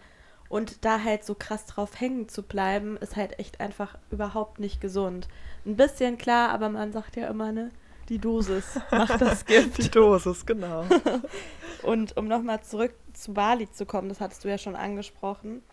[0.54, 4.80] Und da halt so krass drauf hängen zu bleiben, ist halt echt einfach überhaupt nicht
[4.80, 5.28] gesund.
[5.66, 7.72] Ein bisschen klar, aber man sagt ja immer, ne,
[8.08, 9.80] die Dosis macht das Gift.
[9.84, 10.86] die Dosis, genau.
[11.82, 15.64] Und um nochmal zurück zu Bali zu kommen, das hattest du ja schon angesprochen.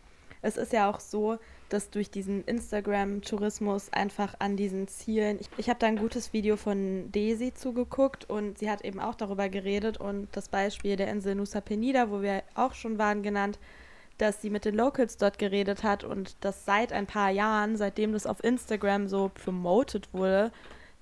[0.40, 1.36] Es ist ja auch so,
[1.68, 5.40] dass durch diesen Instagram-Tourismus einfach an diesen Zielen.
[5.40, 9.14] Ich, ich habe da ein gutes Video von Daisy zugeguckt und sie hat eben auch
[9.14, 13.58] darüber geredet und das Beispiel der Insel Nusa Penida, wo wir auch schon waren, genannt
[14.20, 18.12] dass sie mit den Locals dort geredet hat und dass seit ein paar Jahren, seitdem
[18.12, 20.52] das auf Instagram so promoted wurde,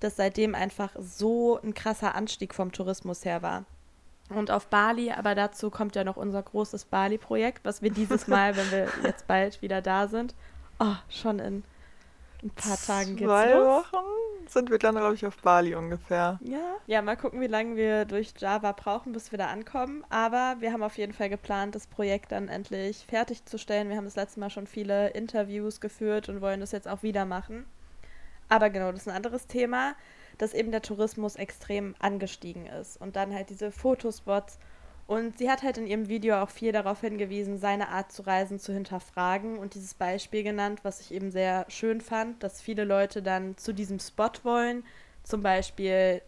[0.01, 3.65] dass seitdem einfach so ein krasser Anstieg vom Tourismus her war.
[4.29, 8.57] Und auf Bali, aber dazu kommt ja noch unser großes Bali-Projekt, was wir dieses Mal,
[8.57, 10.35] wenn wir jetzt bald wieder da sind,
[10.79, 11.65] oh, schon in
[12.43, 13.93] ein paar Tagen geht's Zwei los.
[13.93, 14.05] Wochen
[14.49, 16.39] sind wir dann, glaube ich, auf Bali ungefähr.
[16.43, 16.77] Ja.
[16.87, 20.05] Ja, mal gucken, wie lange wir durch Java brauchen, bis wir da ankommen.
[20.09, 23.89] Aber wir haben auf jeden Fall geplant, das Projekt dann endlich fertigzustellen.
[23.89, 27.25] Wir haben das letzte Mal schon viele Interviews geführt und wollen das jetzt auch wieder
[27.25, 27.67] machen.
[28.49, 29.95] Aber genau, das ist ein anderes Thema,
[30.39, 33.01] dass eben der Tourismus extrem angestiegen ist.
[33.01, 34.59] Und dann halt diese Fotospots
[35.09, 38.61] und sie hat halt in ihrem Video auch viel darauf hingewiesen, seine Art zu reisen
[38.61, 43.23] zu hinterfragen und dieses Beispiel genannt, was ich eben sehr schön fand, dass viele Leute
[43.23, 44.85] dann zu diesem Spot wollen,
[45.25, 46.21] zum Beispiel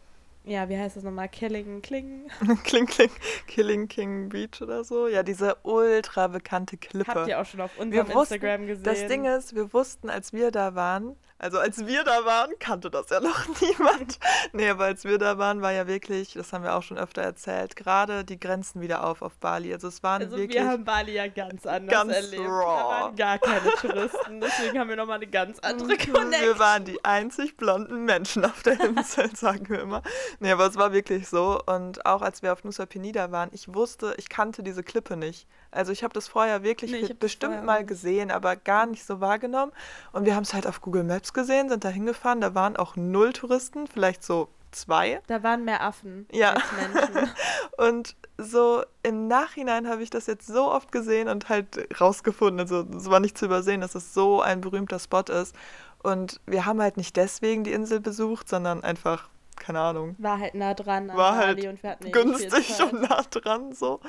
[0.45, 1.29] ja, wie heißt das nochmal?
[1.29, 2.31] Killing Kling?
[2.65, 3.11] Kling Kling,
[3.47, 5.07] Killing King Beach oder so.
[5.07, 7.15] Ja, diese ultra bekannte Klippe.
[7.15, 8.85] Habt ihr auch schon auf unserem wussten, Instagram gesehen.
[8.85, 12.91] Das Ding ist, wir wussten, als wir da waren, also als wir da waren, kannte
[12.91, 14.19] das ja noch niemand.
[14.53, 17.23] nee, aber als wir da waren, war ja wirklich, das haben wir auch schon öfter
[17.23, 19.73] erzählt, gerade die Grenzen wieder auf auf Bali.
[19.73, 20.61] Also es waren also wirklich...
[20.61, 22.43] wir haben Bali ja ganz anders ganz erlebt.
[22.43, 22.49] Raw.
[22.49, 26.31] Da waren gar keine Touristen, deswegen haben wir nochmal eine ganz andere Connection.
[26.43, 30.03] Wir waren die einzig blonden Menschen auf der Insel, sagen wir immer.
[30.41, 31.59] Nee, aber es war wirklich so.
[31.65, 35.47] Und auch als wir auf Nusa Penida waren, ich wusste, ich kannte diese Klippe nicht.
[35.71, 39.73] Also ich habe das vorher wirklich nee, bestimmt mal gesehen, aber gar nicht so wahrgenommen.
[40.13, 42.97] Und wir haben es halt auf Google Maps gesehen, sind da hingefahren, da waren auch
[42.97, 45.21] null Touristen, vielleicht so zwei.
[45.27, 46.55] Da waren mehr Affen ja.
[46.55, 47.31] als Menschen.
[47.79, 52.87] und so im Nachhinein habe ich das jetzt so oft gesehen und halt rausgefunden, also
[52.97, 55.55] es war nicht zu übersehen, dass es so ein berühmter Spot ist.
[56.03, 59.29] Und wir haben halt nicht deswegen die Insel besucht, sondern einfach
[59.61, 60.17] keine Ahnung.
[60.19, 64.01] War halt nah dran an War halt und wir hatten günstig und nah dran so.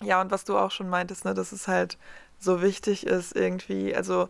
[0.00, 0.06] Ja.
[0.06, 1.98] ja, und was du auch schon meintest, ne, dass es halt
[2.38, 4.28] so wichtig ist irgendwie, also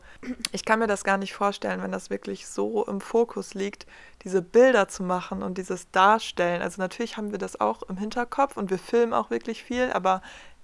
[0.52, 3.86] ich kann mir das gar nicht vorstellen, wenn das wirklich so im Fokus liegt,
[4.22, 6.60] diese Bilder zu machen und dieses Darstellen.
[6.60, 10.20] Also natürlich haben wir das auch im Hinterkopf und wir filmen auch wirklich viel, aber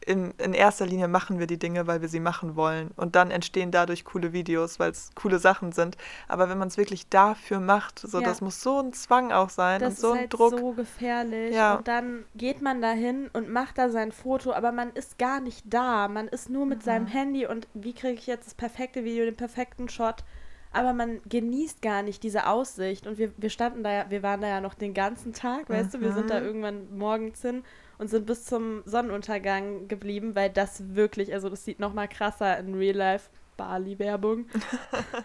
[0.08, 2.92] in, in erster Linie machen wir die Dinge, weil wir sie machen wollen.
[2.96, 5.98] Und dann entstehen dadurch coole Videos, weil es coole Sachen sind.
[6.28, 8.26] Aber wenn man es wirklich dafür macht, so, ja.
[8.26, 10.52] das muss so ein Zwang auch sein das und so ein halt Druck.
[10.52, 11.54] Das ist so gefährlich.
[11.54, 11.74] Ja.
[11.74, 15.62] Und dann geht man dahin und macht da sein Foto, aber man ist gar nicht
[15.66, 16.08] da.
[16.08, 16.84] Man ist nur mit mhm.
[16.84, 20.24] seinem Handy und wie kriege ich jetzt das perfekte Video, den perfekten Shot?
[20.70, 23.06] aber man genießt gar nicht diese Aussicht.
[23.06, 25.94] Und wir, wir standen da ja, wir waren da ja noch den ganzen Tag, weißt
[25.94, 25.98] mhm.
[25.98, 26.46] du, wir sind da mhm.
[26.46, 27.64] irgendwann morgens hin
[27.98, 32.58] und sind bis zum Sonnenuntergang geblieben, weil das wirklich, also das sieht noch mal krasser
[32.58, 33.30] in Real Life.
[33.58, 34.46] Bali-Werbung.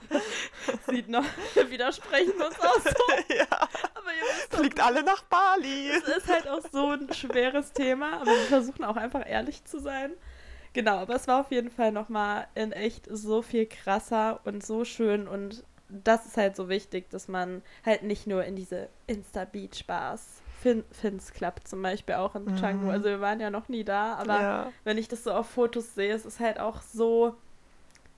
[0.89, 2.89] sieht noch, wir widersprechen uns auch so.
[3.35, 3.45] ja.
[3.51, 5.89] Aber ihr Fliegt doch, alle nach Bali.
[5.89, 9.79] Es ist halt auch so ein schweres Thema, aber wir versuchen auch einfach ehrlich zu
[9.79, 10.13] sein.
[10.73, 14.83] Genau, aber es war auf jeden Fall nochmal in echt so viel krasser und so
[14.83, 20.41] schön und das ist halt so wichtig, dass man halt nicht nur in diese Insta-Beach-Bars
[20.63, 22.89] fin Fins Club zum Beispiel auch in mhm.
[22.89, 24.71] Also wir waren ja noch nie da, aber ja.
[24.85, 27.35] wenn ich das so auf Fotos sehe, es ist halt auch so,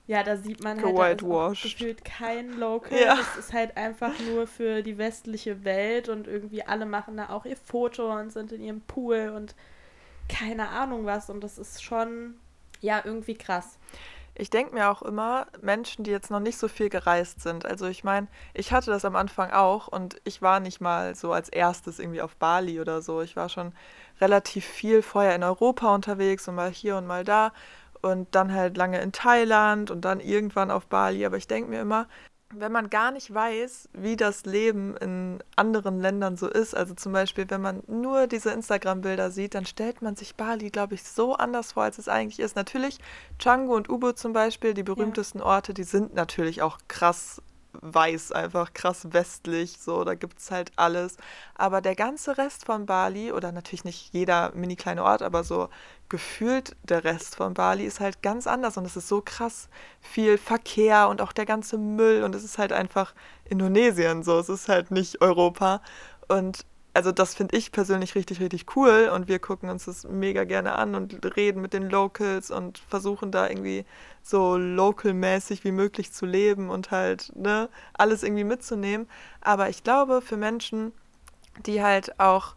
[0.06, 2.96] ja, da sieht man halt da gefühlt kein Local.
[2.96, 3.18] Ja.
[3.20, 7.44] Es ist halt einfach nur für die westliche Welt und irgendwie alle machen da auch
[7.44, 9.56] ihr Foto und sind in ihrem Pool und
[10.28, 11.28] keine Ahnung was.
[11.28, 12.36] Und das ist schon,
[12.80, 13.78] ja, irgendwie krass.
[14.38, 17.64] Ich denke mir auch immer, Menschen, die jetzt noch nicht so viel gereist sind.
[17.64, 21.32] Also ich meine, ich hatte das am Anfang auch und ich war nicht mal so
[21.32, 23.22] als erstes irgendwie auf Bali oder so.
[23.22, 23.72] Ich war schon
[24.20, 27.52] relativ viel vorher in Europa unterwegs und mal hier und mal da
[28.02, 31.24] und dann halt lange in Thailand und dann irgendwann auf Bali.
[31.24, 32.06] Aber ich denke mir immer,
[32.54, 37.12] wenn man gar nicht weiß, wie das Leben in anderen Ländern so ist, also zum
[37.12, 41.34] Beispiel, wenn man nur diese Instagram-Bilder sieht, dann stellt man sich Bali, glaube ich, so
[41.34, 42.56] anders vor, als es eigentlich ist.
[42.56, 42.98] Natürlich,
[43.38, 45.44] Canggu und Ubud zum Beispiel, die berühmtesten ja.
[45.44, 47.42] Orte, die sind natürlich auch krass
[47.82, 51.16] weiß, einfach krass westlich, so, da gibt es halt alles.
[51.54, 55.68] Aber der ganze Rest von Bali, oder natürlich nicht jeder mini kleine Ort, aber so
[56.08, 59.68] gefühlt der Rest von Bali ist halt ganz anders und es ist so krass
[60.00, 64.48] viel Verkehr und auch der ganze Müll und es ist halt einfach Indonesien so, es
[64.48, 65.80] ist halt nicht Europa
[66.28, 66.64] und
[66.96, 70.76] also das finde ich persönlich richtig, richtig cool und wir gucken uns das mega gerne
[70.76, 73.84] an und reden mit den Locals und versuchen da irgendwie
[74.22, 79.06] so local-mäßig wie möglich zu leben und halt ne, alles irgendwie mitzunehmen.
[79.42, 80.92] Aber ich glaube, für Menschen,
[81.66, 82.54] die halt auch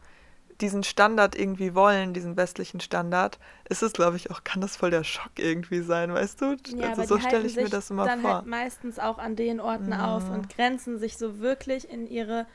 [0.62, 4.89] diesen Standard irgendwie wollen, diesen westlichen Standard, ist es, glaube ich, auch, kann das voll
[4.89, 6.56] der Schock irgendwie sein, weißt du?
[6.75, 8.36] Ja, also so stelle ich mir das immer dann vor.
[8.36, 9.99] Halt meistens auch an den Orten mhm.
[9.99, 12.45] auf und grenzen sich so wirklich in ihre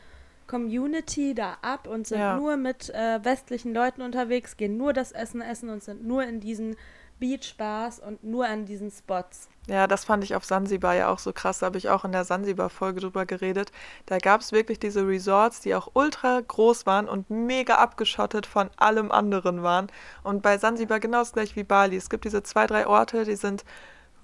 [0.46, 2.36] Community da ab und sind ja.
[2.36, 6.40] nur mit äh, westlichen Leuten unterwegs, gehen nur das Essen essen und sind nur in
[6.40, 6.76] diesen
[7.18, 9.48] Beachbars und nur an diesen Spots.
[9.66, 11.60] Ja, das fand ich auf Sansibar ja auch so krass.
[11.60, 13.72] Da habe ich auch in der Sansibar-Folge drüber geredet.
[14.04, 18.68] Da gab es wirklich diese Resorts, die auch ultra groß waren und mega abgeschottet von
[18.76, 19.86] allem anderen waren.
[20.22, 21.96] Und bei Sansibar genau das gleiche wie Bali.
[21.96, 23.64] Es gibt diese zwei, drei Orte, die sind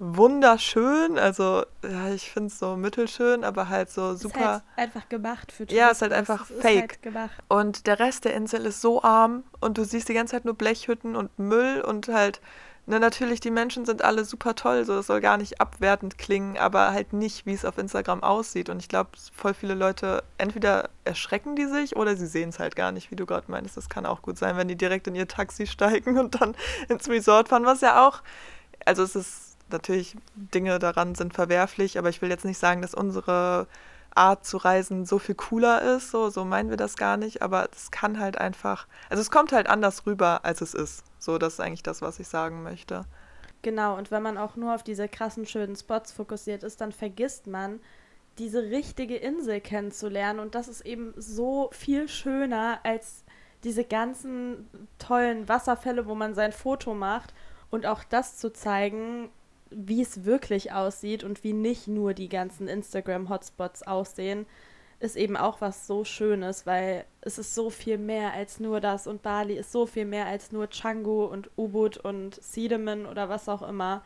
[0.00, 1.18] wunderschön.
[1.18, 4.38] Also, ja, ich finde es so mittelschön, aber halt so super.
[4.38, 5.78] Ist halt einfach gemacht für Tourismus.
[5.78, 6.98] Ja, ist halt einfach es fake.
[7.14, 10.46] Halt und der Rest der Insel ist so arm und du siehst die ganze Zeit
[10.46, 12.40] nur Blechhütten und Müll und halt.
[12.86, 16.56] Ne, natürlich, die Menschen sind alle super toll, so das soll gar nicht abwertend klingen,
[16.56, 18.68] aber halt nicht, wie es auf Instagram aussieht.
[18.68, 22.74] Und ich glaube, voll viele Leute, entweder erschrecken die sich oder sie sehen es halt
[22.74, 23.76] gar nicht, wie du gerade meinst.
[23.76, 26.56] Das kann auch gut sein, wenn die direkt in ihr Taxi steigen und dann
[26.88, 28.22] ins Resort fahren, was ja auch,
[28.86, 32.94] also es ist natürlich Dinge daran sind verwerflich, aber ich will jetzt nicht sagen, dass
[32.94, 33.66] unsere
[34.14, 37.68] Art zu reisen so viel cooler ist, so, so meinen wir das gar nicht, aber
[37.72, 41.04] es kann halt einfach, also es kommt halt anders rüber, als es ist.
[41.18, 43.04] So, das ist eigentlich das, was ich sagen möchte.
[43.62, 47.46] Genau, und wenn man auch nur auf diese krassen, schönen Spots fokussiert ist, dann vergisst
[47.46, 47.80] man,
[48.38, 50.40] diese richtige Insel kennenzulernen.
[50.40, 53.24] Und das ist eben so viel schöner als
[53.64, 57.34] diese ganzen tollen Wasserfälle, wo man sein Foto macht.
[57.70, 59.28] Und auch das zu zeigen,
[59.70, 64.46] wie es wirklich aussieht und wie nicht nur die ganzen Instagram-Hotspots aussehen,
[65.00, 69.06] ist eben auch was so Schönes, weil es ist so viel mehr als nur das
[69.06, 73.48] und Bali ist so viel mehr als nur Canggu und Ubud und Siedemen oder was
[73.48, 74.02] auch immer.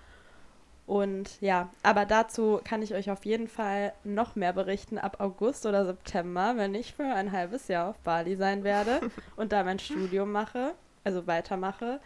[0.86, 5.66] Und ja, aber dazu kann ich euch auf jeden Fall noch mehr berichten ab August
[5.66, 9.00] oder September, wenn ich für ein halbes Jahr auf Bali sein werde
[9.36, 12.00] und da mein Studium mache, also weitermache.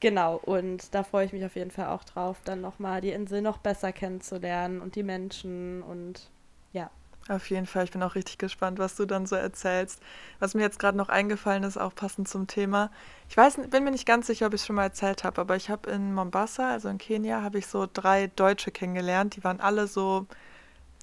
[0.00, 3.40] Genau, und da freue ich mich auf jeden Fall auch drauf, dann nochmal die Insel
[3.40, 6.30] noch besser kennenzulernen und die Menschen und
[6.72, 6.90] ja.
[7.28, 10.00] Auf jeden Fall, ich bin auch richtig gespannt, was du dann so erzählst.
[10.38, 12.90] Was mir jetzt gerade noch eingefallen ist, auch passend zum Thema.
[13.28, 15.56] Ich weiß, bin mir nicht ganz sicher, ob ich es schon mal erzählt habe, aber
[15.56, 19.34] ich habe in Mombasa, also in Kenia, habe ich so drei Deutsche kennengelernt.
[19.34, 20.26] Die waren alle so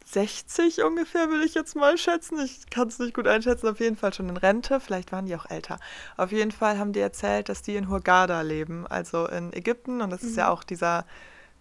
[0.05, 2.39] 60 ungefähr, würde ich jetzt mal schätzen.
[2.39, 3.67] Ich kann es nicht gut einschätzen.
[3.67, 4.79] Auf jeden Fall schon in Rente.
[4.79, 5.77] Vielleicht waren die auch älter.
[6.17, 10.01] Auf jeden Fall haben die erzählt, dass die in Hurghada leben, also in Ägypten.
[10.01, 10.29] Und das mhm.
[10.29, 10.51] ist ja mhm.
[10.51, 11.05] auch dieser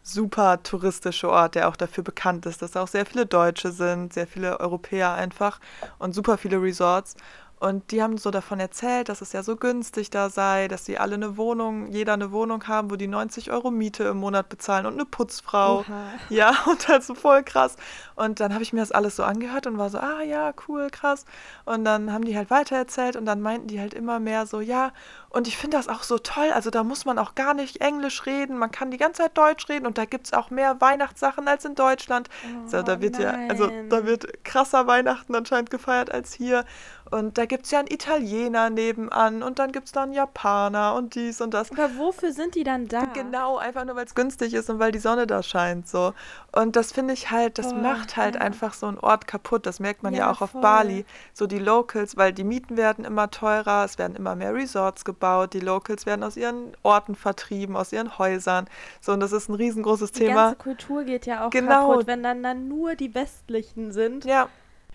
[0.03, 4.27] super touristische Ort, der auch dafür bekannt ist, dass auch sehr viele Deutsche sind, sehr
[4.27, 5.61] viele Europäer einfach
[5.99, 7.15] und super viele Resorts.
[7.63, 10.99] Und die haben so davon erzählt, dass es ja so günstig da sei, dass sie
[10.99, 14.85] alle eine Wohnung, jeder eine Wohnung haben, wo die 90 Euro Miete im Monat bezahlen
[14.85, 15.79] und eine Putzfrau.
[15.79, 16.03] Oha.
[16.29, 17.77] Ja, und halt so voll krass.
[18.17, 20.89] Und dann habe ich mir das alles so angehört und war so, ah ja, cool,
[20.91, 21.25] krass.
[21.65, 24.61] Und dann haben die halt weiter erzählt und dann meinten die halt immer mehr so,
[24.61, 24.91] ja,
[25.29, 26.51] und ich finde das auch so toll.
[26.53, 28.59] Also da muss man auch gar nicht Englisch reden.
[28.59, 31.65] Man kann die ganze Zeit Deutsch reden und da gibt es auch mehr Weihnachtssachen als
[31.65, 32.29] in Deutschland.
[32.45, 33.23] Oh, so, da wird nein.
[33.23, 36.65] ja, also da wird krasser Weihnachten anscheinend gefeiert als hier.
[37.11, 40.95] Und da gibt es ja einen Italiener nebenan und dann gibt es da einen Japaner
[40.95, 41.71] und dies und das.
[41.71, 43.05] Aber wofür sind die dann da?
[43.13, 45.87] Genau, einfach nur weil es günstig ist und weil die Sonne da scheint.
[45.87, 46.15] so.
[46.53, 48.41] Und das finde ich halt, das oh, macht halt ja.
[48.41, 49.67] einfach so einen Ort kaputt.
[49.67, 50.47] Das merkt man ja, ja auch voll.
[50.47, 51.05] auf Bali.
[51.35, 55.53] So die Locals, weil die Mieten werden immer teurer, es werden immer mehr Resorts gebaut,
[55.53, 58.67] die Locals werden aus ihren Orten vertrieben, aus ihren Häusern.
[59.03, 60.31] So, und das ist ein riesengroßes die Thema.
[60.31, 61.91] Die ganze Kultur geht ja auch genau.
[61.91, 64.25] kaputt, wenn dann, dann nur die Westlichen sind.
[64.25, 64.49] Ja,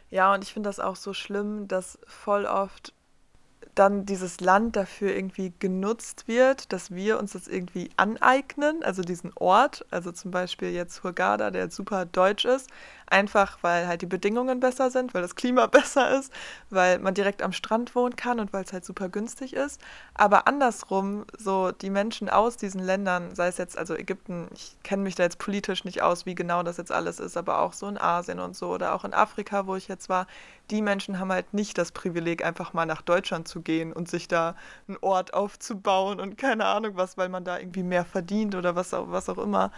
[0.09, 2.93] ja, und ich finde das auch so schlimm, dass voll oft
[3.75, 9.31] dann dieses Land dafür irgendwie genutzt wird, dass wir uns das irgendwie aneignen, also diesen
[9.35, 12.69] Ort, also zum Beispiel jetzt Hurghada, der super deutsch ist,
[13.07, 16.31] einfach weil halt die Bedingungen besser sind, weil das Klima besser ist,
[16.69, 19.81] weil man direkt am Strand wohnen kann und weil es halt super günstig ist.
[20.13, 25.03] Aber andersrum, so die Menschen aus diesen Ländern, sei es jetzt also Ägypten, ich kenne
[25.03, 27.87] mich da jetzt politisch nicht aus, wie genau das jetzt alles ist, aber auch so
[27.87, 30.27] in Asien und so oder auch in Afrika, wo ich jetzt war,
[30.69, 34.27] die Menschen haben halt nicht das Privileg, einfach mal nach Deutschland zu gehen und sich
[34.27, 34.55] da
[34.87, 38.93] einen Ort aufzubauen und keine Ahnung was, weil man da irgendwie mehr verdient oder was
[38.93, 39.71] auch, was auch immer.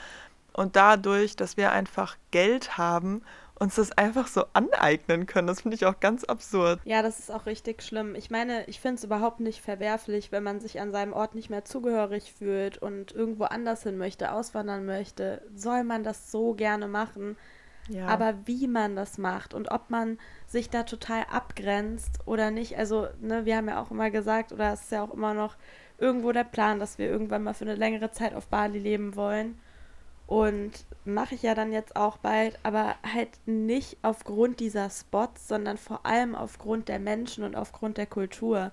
[0.53, 3.21] Und dadurch, dass wir einfach Geld haben,
[3.59, 5.47] uns das einfach so aneignen können.
[5.47, 6.79] Das finde ich auch ganz absurd.
[6.85, 8.15] Ja, das ist auch richtig schlimm.
[8.15, 11.49] Ich meine, ich finde es überhaupt nicht verwerflich, wenn man sich an seinem Ort nicht
[11.49, 16.87] mehr zugehörig fühlt und irgendwo anders hin möchte, auswandern möchte, soll man das so gerne
[16.87, 17.35] machen.
[17.89, 18.07] Ja.
[18.07, 23.07] Aber wie man das macht und ob man sich da total abgrenzt oder nicht, also,
[23.19, 25.55] ne, wir haben ja auch immer gesagt, oder es ist ja auch immer noch
[25.97, 29.59] irgendwo der Plan, dass wir irgendwann mal für eine längere Zeit auf Bali leben wollen.
[30.29, 35.79] Und mache ich ja dann jetzt auch bald, aber halt nicht aufgrund dieser Spots, sondern
[35.79, 38.71] vor allem aufgrund der Menschen und aufgrund der Kultur.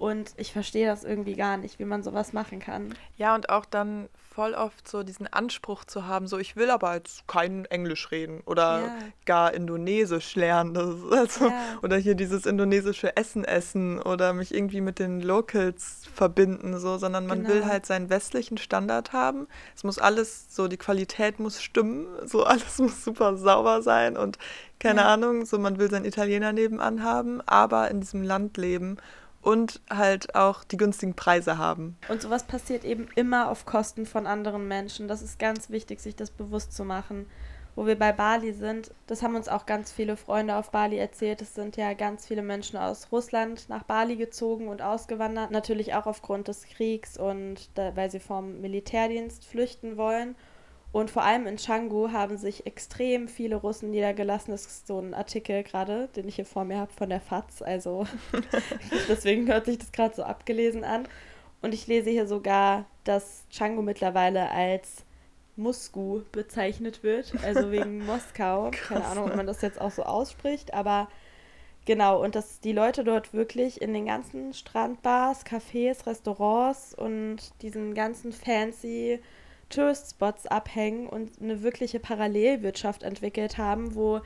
[0.00, 2.94] Und ich verstehe das irgendwie gar nicht, wie man sowas machen kann.
[3.18, 6.94] Ja, und auch dann voll oft so diesen Anspruch zu haben, so ich will aber
[6.94, 8.98] jetzt kein Englisch reden oder ja.
[9.26, 10.74] gar Indonesisch lernen.
[11.10, 11.52] Also, ja.
[11.82, 17.26] Oder hier dieses indonesische Essen essen oder mich irgendwie mit den Locals verbinden, so, sondern
[17.26, 17.50] man genau.
[17.50, 19.48] will halt seinen westlichen Standard haben.
[19.76, 24.38] Es muss alles, so die Qualität muss stimmen, so alles muss super sauber sein und
[24.78, 25.08] keine ja.
[25.08, 28.96] Ahnung, so man will seinen Italiener nebenan haben, aber in diesem Land leben
[29.42, 31.96] und halt auch die günstigen Preise haben.
[32.08, 35.08] Und sowas passiert eben immer auf Kosten von anderen Menschen.
[35.08, 37.26] Das ist ganz wichtig, sich das bewusst zu machen.
[37.76, 41.40] Wo wir bei Bali sind, das haben uns auch ganz viele Freunde auf Bali erzählt.
[41.40, 45.52] Es sind ja ganz viele Menschen aus Russland nach Bali gezogen und ausgewandert.
[45.52, 50.34] Natürlich auch aufgrund des Kriegs und da, weil sie vom Militärdienst flüchten wollen.
[50.92, 54.50] Und vor allem in Canggu haben sich extrem viele Russen niedergelassen.
[54.50, 57.62] Das ist so ein Artikel gerade, den ich hier vor mir habe von der FAZ.
[57.62, 58.06] Also
[59.08, 61.06] deswegen hört sich das gerade so abgelesen an.
[61.62, 65.04] Und ich lese hier sogar, dass Canggu mittlerweile als
[65.56, 68.70] Musku bezeichnet wird, also wegen Moskau.
[68.72, 71.08] Keine Ahnung, ob man das jetzt auch so ausspricht, aber
[71.84, 72.22] genau.
[72.22, 78.32] Und dass die Leute dort wirklich in den ganzen Strandbars, Cafés, Restaurants und diesen ganzen
[78.32, 79.20] fancy
[79.70, 84.20] Tourist-Spots abhängen und eine wirkliche Parallelwirtschaft entwickelt haben, wo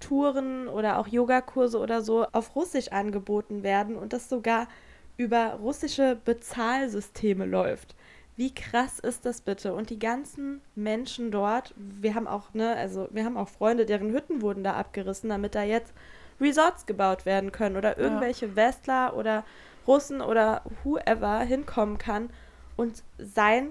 [0.00, 4.68] Touren oder auch Yogakurse oder so auf Russisch angeboten werden und das sogar
[5.16, 7.94] über russische Bezahlsysteme läuft.
[8.36, 9.72] Wie krass ist das bitte?
[9.72, 14.12] Und die ganzen Menschen dort, wir haben auch, ne, also wir haben auch Freunde, deren
[14.12, 15.94] Hütten wurden da abgerissen, damit da jetzt
[16.38, 18.56] Resorts gebaut werden können oder irgendwelche ja.
[18.56, 19.44] Westler oder
[19.86, 22.28] Russen oder whoever hinkommen kann
[22.76, 23.68] und sein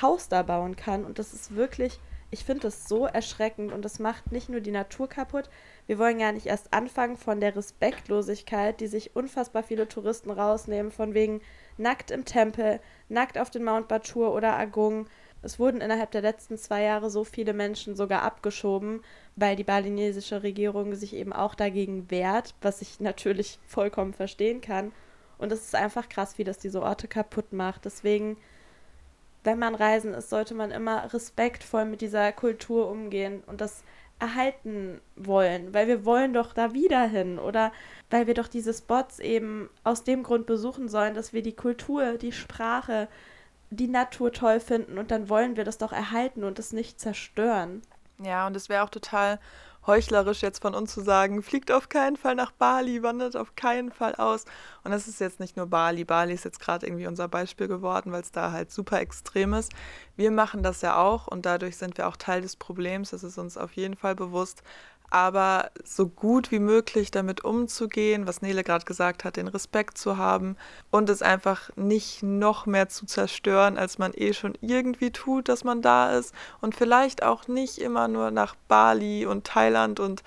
[0.00, 1.04] Haus da bauen kann.
[1.04, 1.98] Und das ist wirklich,
[2.30, 5.50] ich finde das so erschreckend und das macht nicht nur die Natur kaputt.
[5.86, 10.90] Wir wollen gar nicht erst anfangen von der Respektlosigkeit, die sich unfassbar viele Touristen rausnehmen,
[10.90, 11.42] von wegen
[11.76, 15.08] nackt im Tempel, nackt auf den Mount Batur oder Agung.
[15.42, 19.02] Es wurden innerhalb der letzten zwei Jahre so viele Menschen sogar abgeschoben,
[19.36, 24.92] weil die balinesische Regierung sich eben auch dagegen wehrt, was ich natürlich vollkommen verstehen kann.
[25.38, 27.84] Und es ist einfach krass, wie das diese Orte kaputt macht.
[27.84, 28.36] Deswegen
[29.44, 33.82] wenn man reisen ist, sollte man immer respektvoll mit dieser Kultur umgehen und das
[34.18, 37.72] erhalten wollen, weil wir wollen doch da wieder hin oder
[38.08, 42.18] weil wir doch diese Spots eben aus dem Grund besuchen sollen, dass wir die Kultur,
[42.18, 43.08] die Sprache,
[43.70, 47.82] die Natur toll finden und dann wollen wir das doch erhalten und es nicht zerstören.
[48.22, 49.40] Ja, und es wäre auch total
[49.86, 53.90] heuchlerisch jetzt von uns zu sagen, fliegt auf keinen Fall nach Bali, wandert auf keinen
[53.90, 54.44] Fall aus.
[54.84, 56.04] Und das ist jetzt nicht nur Bali.
[56.04, 59.72] Bali ist jetzt gerade irgendwie unser Beispiel geworden, weil es da halt super extrem ist.
[60.16, 63.10] Wir machen das ja auch und dadurch sind wir auch Teil des Problems.
[63.10, 64.62] Das ist uns auf jeden Fall bewusst
[65.12, 70.16] aber so gut wie möglich damit umzugehen, was Nele gerade gesagt hat, den Respekt zu
[70.16, 70.56] haben
[70.90, 75.64] und es einfach nicht noch mehr zu zerstören, als man eh schon irgendwie tut, dass
[75.64, 80.22] man da ist und vielleicht auch nicht immer nur nach Bali und Thailand und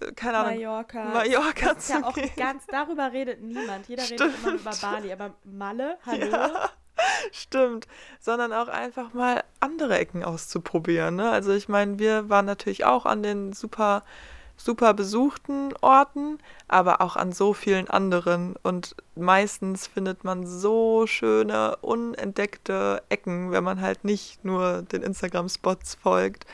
[0.00, 1.04] äh, keine Ahnung, Mallorca.
[1.04, 3.88] Mallorca das ist ja auch ganz, darüber redet niemand.
[3.88, 4.20] Jeder Stimmt.
[4.20, 6.26] redet immer über Bali, aber Malle, hallo?
[6.26, 6.70] Ja.
[7.32, 7.86] Stimmt,
[8.20, 11.16] sondern auch einfach mal andere Ecken auszuprobieren.
[11.16, 11.30] Ne?
[11.30, 14.04] Also ich meine, wir waren natürlich auch an den super,
[14.56, 18.56] super besuchten Orten, aber auch an so vielen anderen.
[18.62, 25.96] Und meistens findet man so schöne, unentdeckte Ecken, wenn man halt nicht nur den Instagram-Spots
[25.96, 26.46] folgt.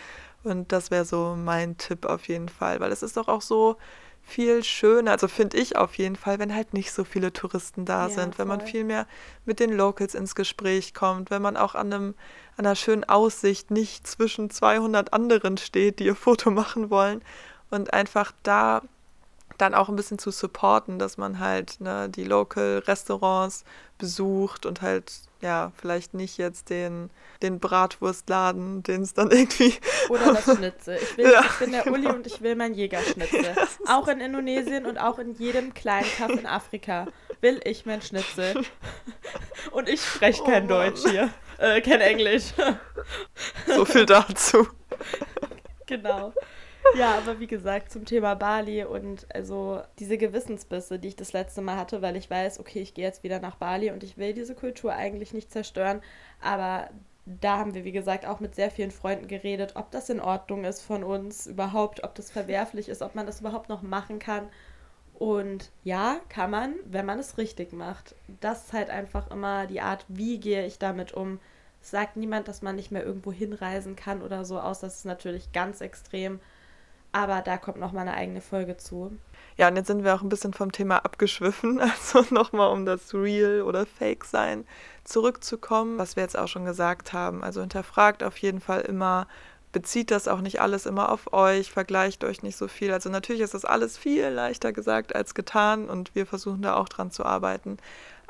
[0.43, 3.79] Und das wäre so mein Tipp auf jeden Fall, weil es ist doch auch so,
[4.25, 8.09] viel schöner, also finde ich auf jeden Fall, wenn halt nicht so viele Touristen da
[8.09, 9.07] ja, sind, wenn man viel mehr
[9.45, 12.15] mit den Locals ins Gespräch kommt, wenn man auch an, einem,
[12.57, 17.23] an einer schönen Aussicht nicht zwischen 200 anderen steht, die ihr Foto machen wollen
[17.71, 18.83] und einfach da
[19.59, 23.65] dann auch ein bisschen zu supporten, dass man halt ne, die Local Restaurants
[23.99, 25.13] besucht und halt
[25.45, 27.11] ja, vielleicht nicht jetzt den,
[27.43, 29.75] den Bratwurstladen, den es dann irgendwie.
[30.09, 30.99] Oder das Schnitzel.
[31.01, 31.97] Ich, will, ja, ich bin der genau.
[31.97, 33.55] Uli und ich will mein Jägerschnitzel.
[33.87, 37.07] Auch in Indonesien und auch in jedem kleinen Kaff in Afrika
[37.43, 38.55] will ich mein Schnitzel.
[39.71, 40.93] Und ich spreche oh, kein Mann.
[40.93, 41.31] Deutsch hier.
[41.59, 42.55] Äh, kein Englisch.
[43.67, 44.67] So viel dazu.
[45.87, 46.33] Genau.
[46.99, 51.61] Ja, aber wie gesagt, zum Thema Bali und also diese Gewissensbisse, die ich das letzte
[51.61, 54.33] Mal hatte, weil ich weiß, okay, ich gehe jetzt wieder nach Bali und ich will
[54.33, 56.03] diese Kultur eigentlich nicht zerstören,
[56.41, 56.91] aber
[57.27, 60.65] da haben wir, wie gesagt, auch mit sehr vielen Freunden geredet, ob das in Ordnung
[60.65, 64.49] ist von uns überhaupt, ob das verwerflich ist, ob man das überhaupt noch machen kann.
[65.15, 68.15] Und ja, kann man, wenn man es richtig macht.
[68.41, 71.41] Das ist halt einfach immer die Art, wie gehe ich damit um.
[71.81, 75.05] Es sagt niemand, dass man nicht mehr irgendwo hinreisen kann oder so, außer es ist
[75.07, 76.41] natürlich ganz extrem.
[77.15, 79.17] Aber da kommt noch mal eine eigene Folge zu.
[79.57, 81.81] Ja, und jetzt sind wir auch ein bisschen vom Thema abgeschwiffen.
[81.81, 84.67] Also nochmal, um das Real oder Fake sein
[85.05, 87.45] zurückzukommen, was wir jetzt auch schon gesagt haben.
[87.45, 89.29] Also hinterfragt auf jeden Fall immer,
[89.71, 92.93] bezieht das auch nicht alles immer auf euch, vergleicht euch nicht so viel.
[92.93, 96.89] Also natürlich ist das alles viel leichter gesagt als getan und wir versuchen da auch
[96.89, 97.77] dran zu arbeiten.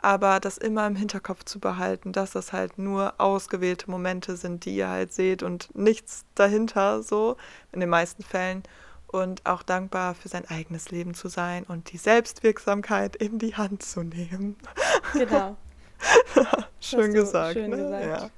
[0.04, 4.76] Aber das immer im Hinterkopf zu behalten, dass das halt nur ausgewählte Momente sind, die
[4.76, 7.38] ihr halt seht und nichts dahinter, so
[7.72, 8.64] in den meisten Fällen.
[9.06, 13.82] Und auch dankbar für sein eigenes Leben zu sein und die Selbstwirksamkeit in die Hand
[13.82, 14.56] zu nehmen.
[15.14, 15.56] Genau.
[16.80, 17.54] schön gesagt.
[17.54, 17.76] Schön ne?
[17.78, 18.30] gesagt.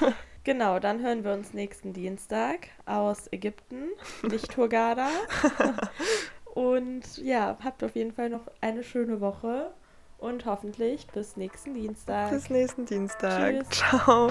[0.00, 0.12] Ja.
[0.42, 3.88] Genau, dann hören wir uns nächsten Dienstag aus Ägypten,
[4.22, 5.08] nicht Hurghada.
[6.54, 9.72] Und ja, habt auf jeden Fall noch eine schöne Woche
[10.18, 12.30] und hoffentlich bis nächsten Dienstag.
[12.30, 13.54] Bis nächsten Dienstag.
[13.54, 13.68] Tschüss.
[13.70, 14.30] Ciao.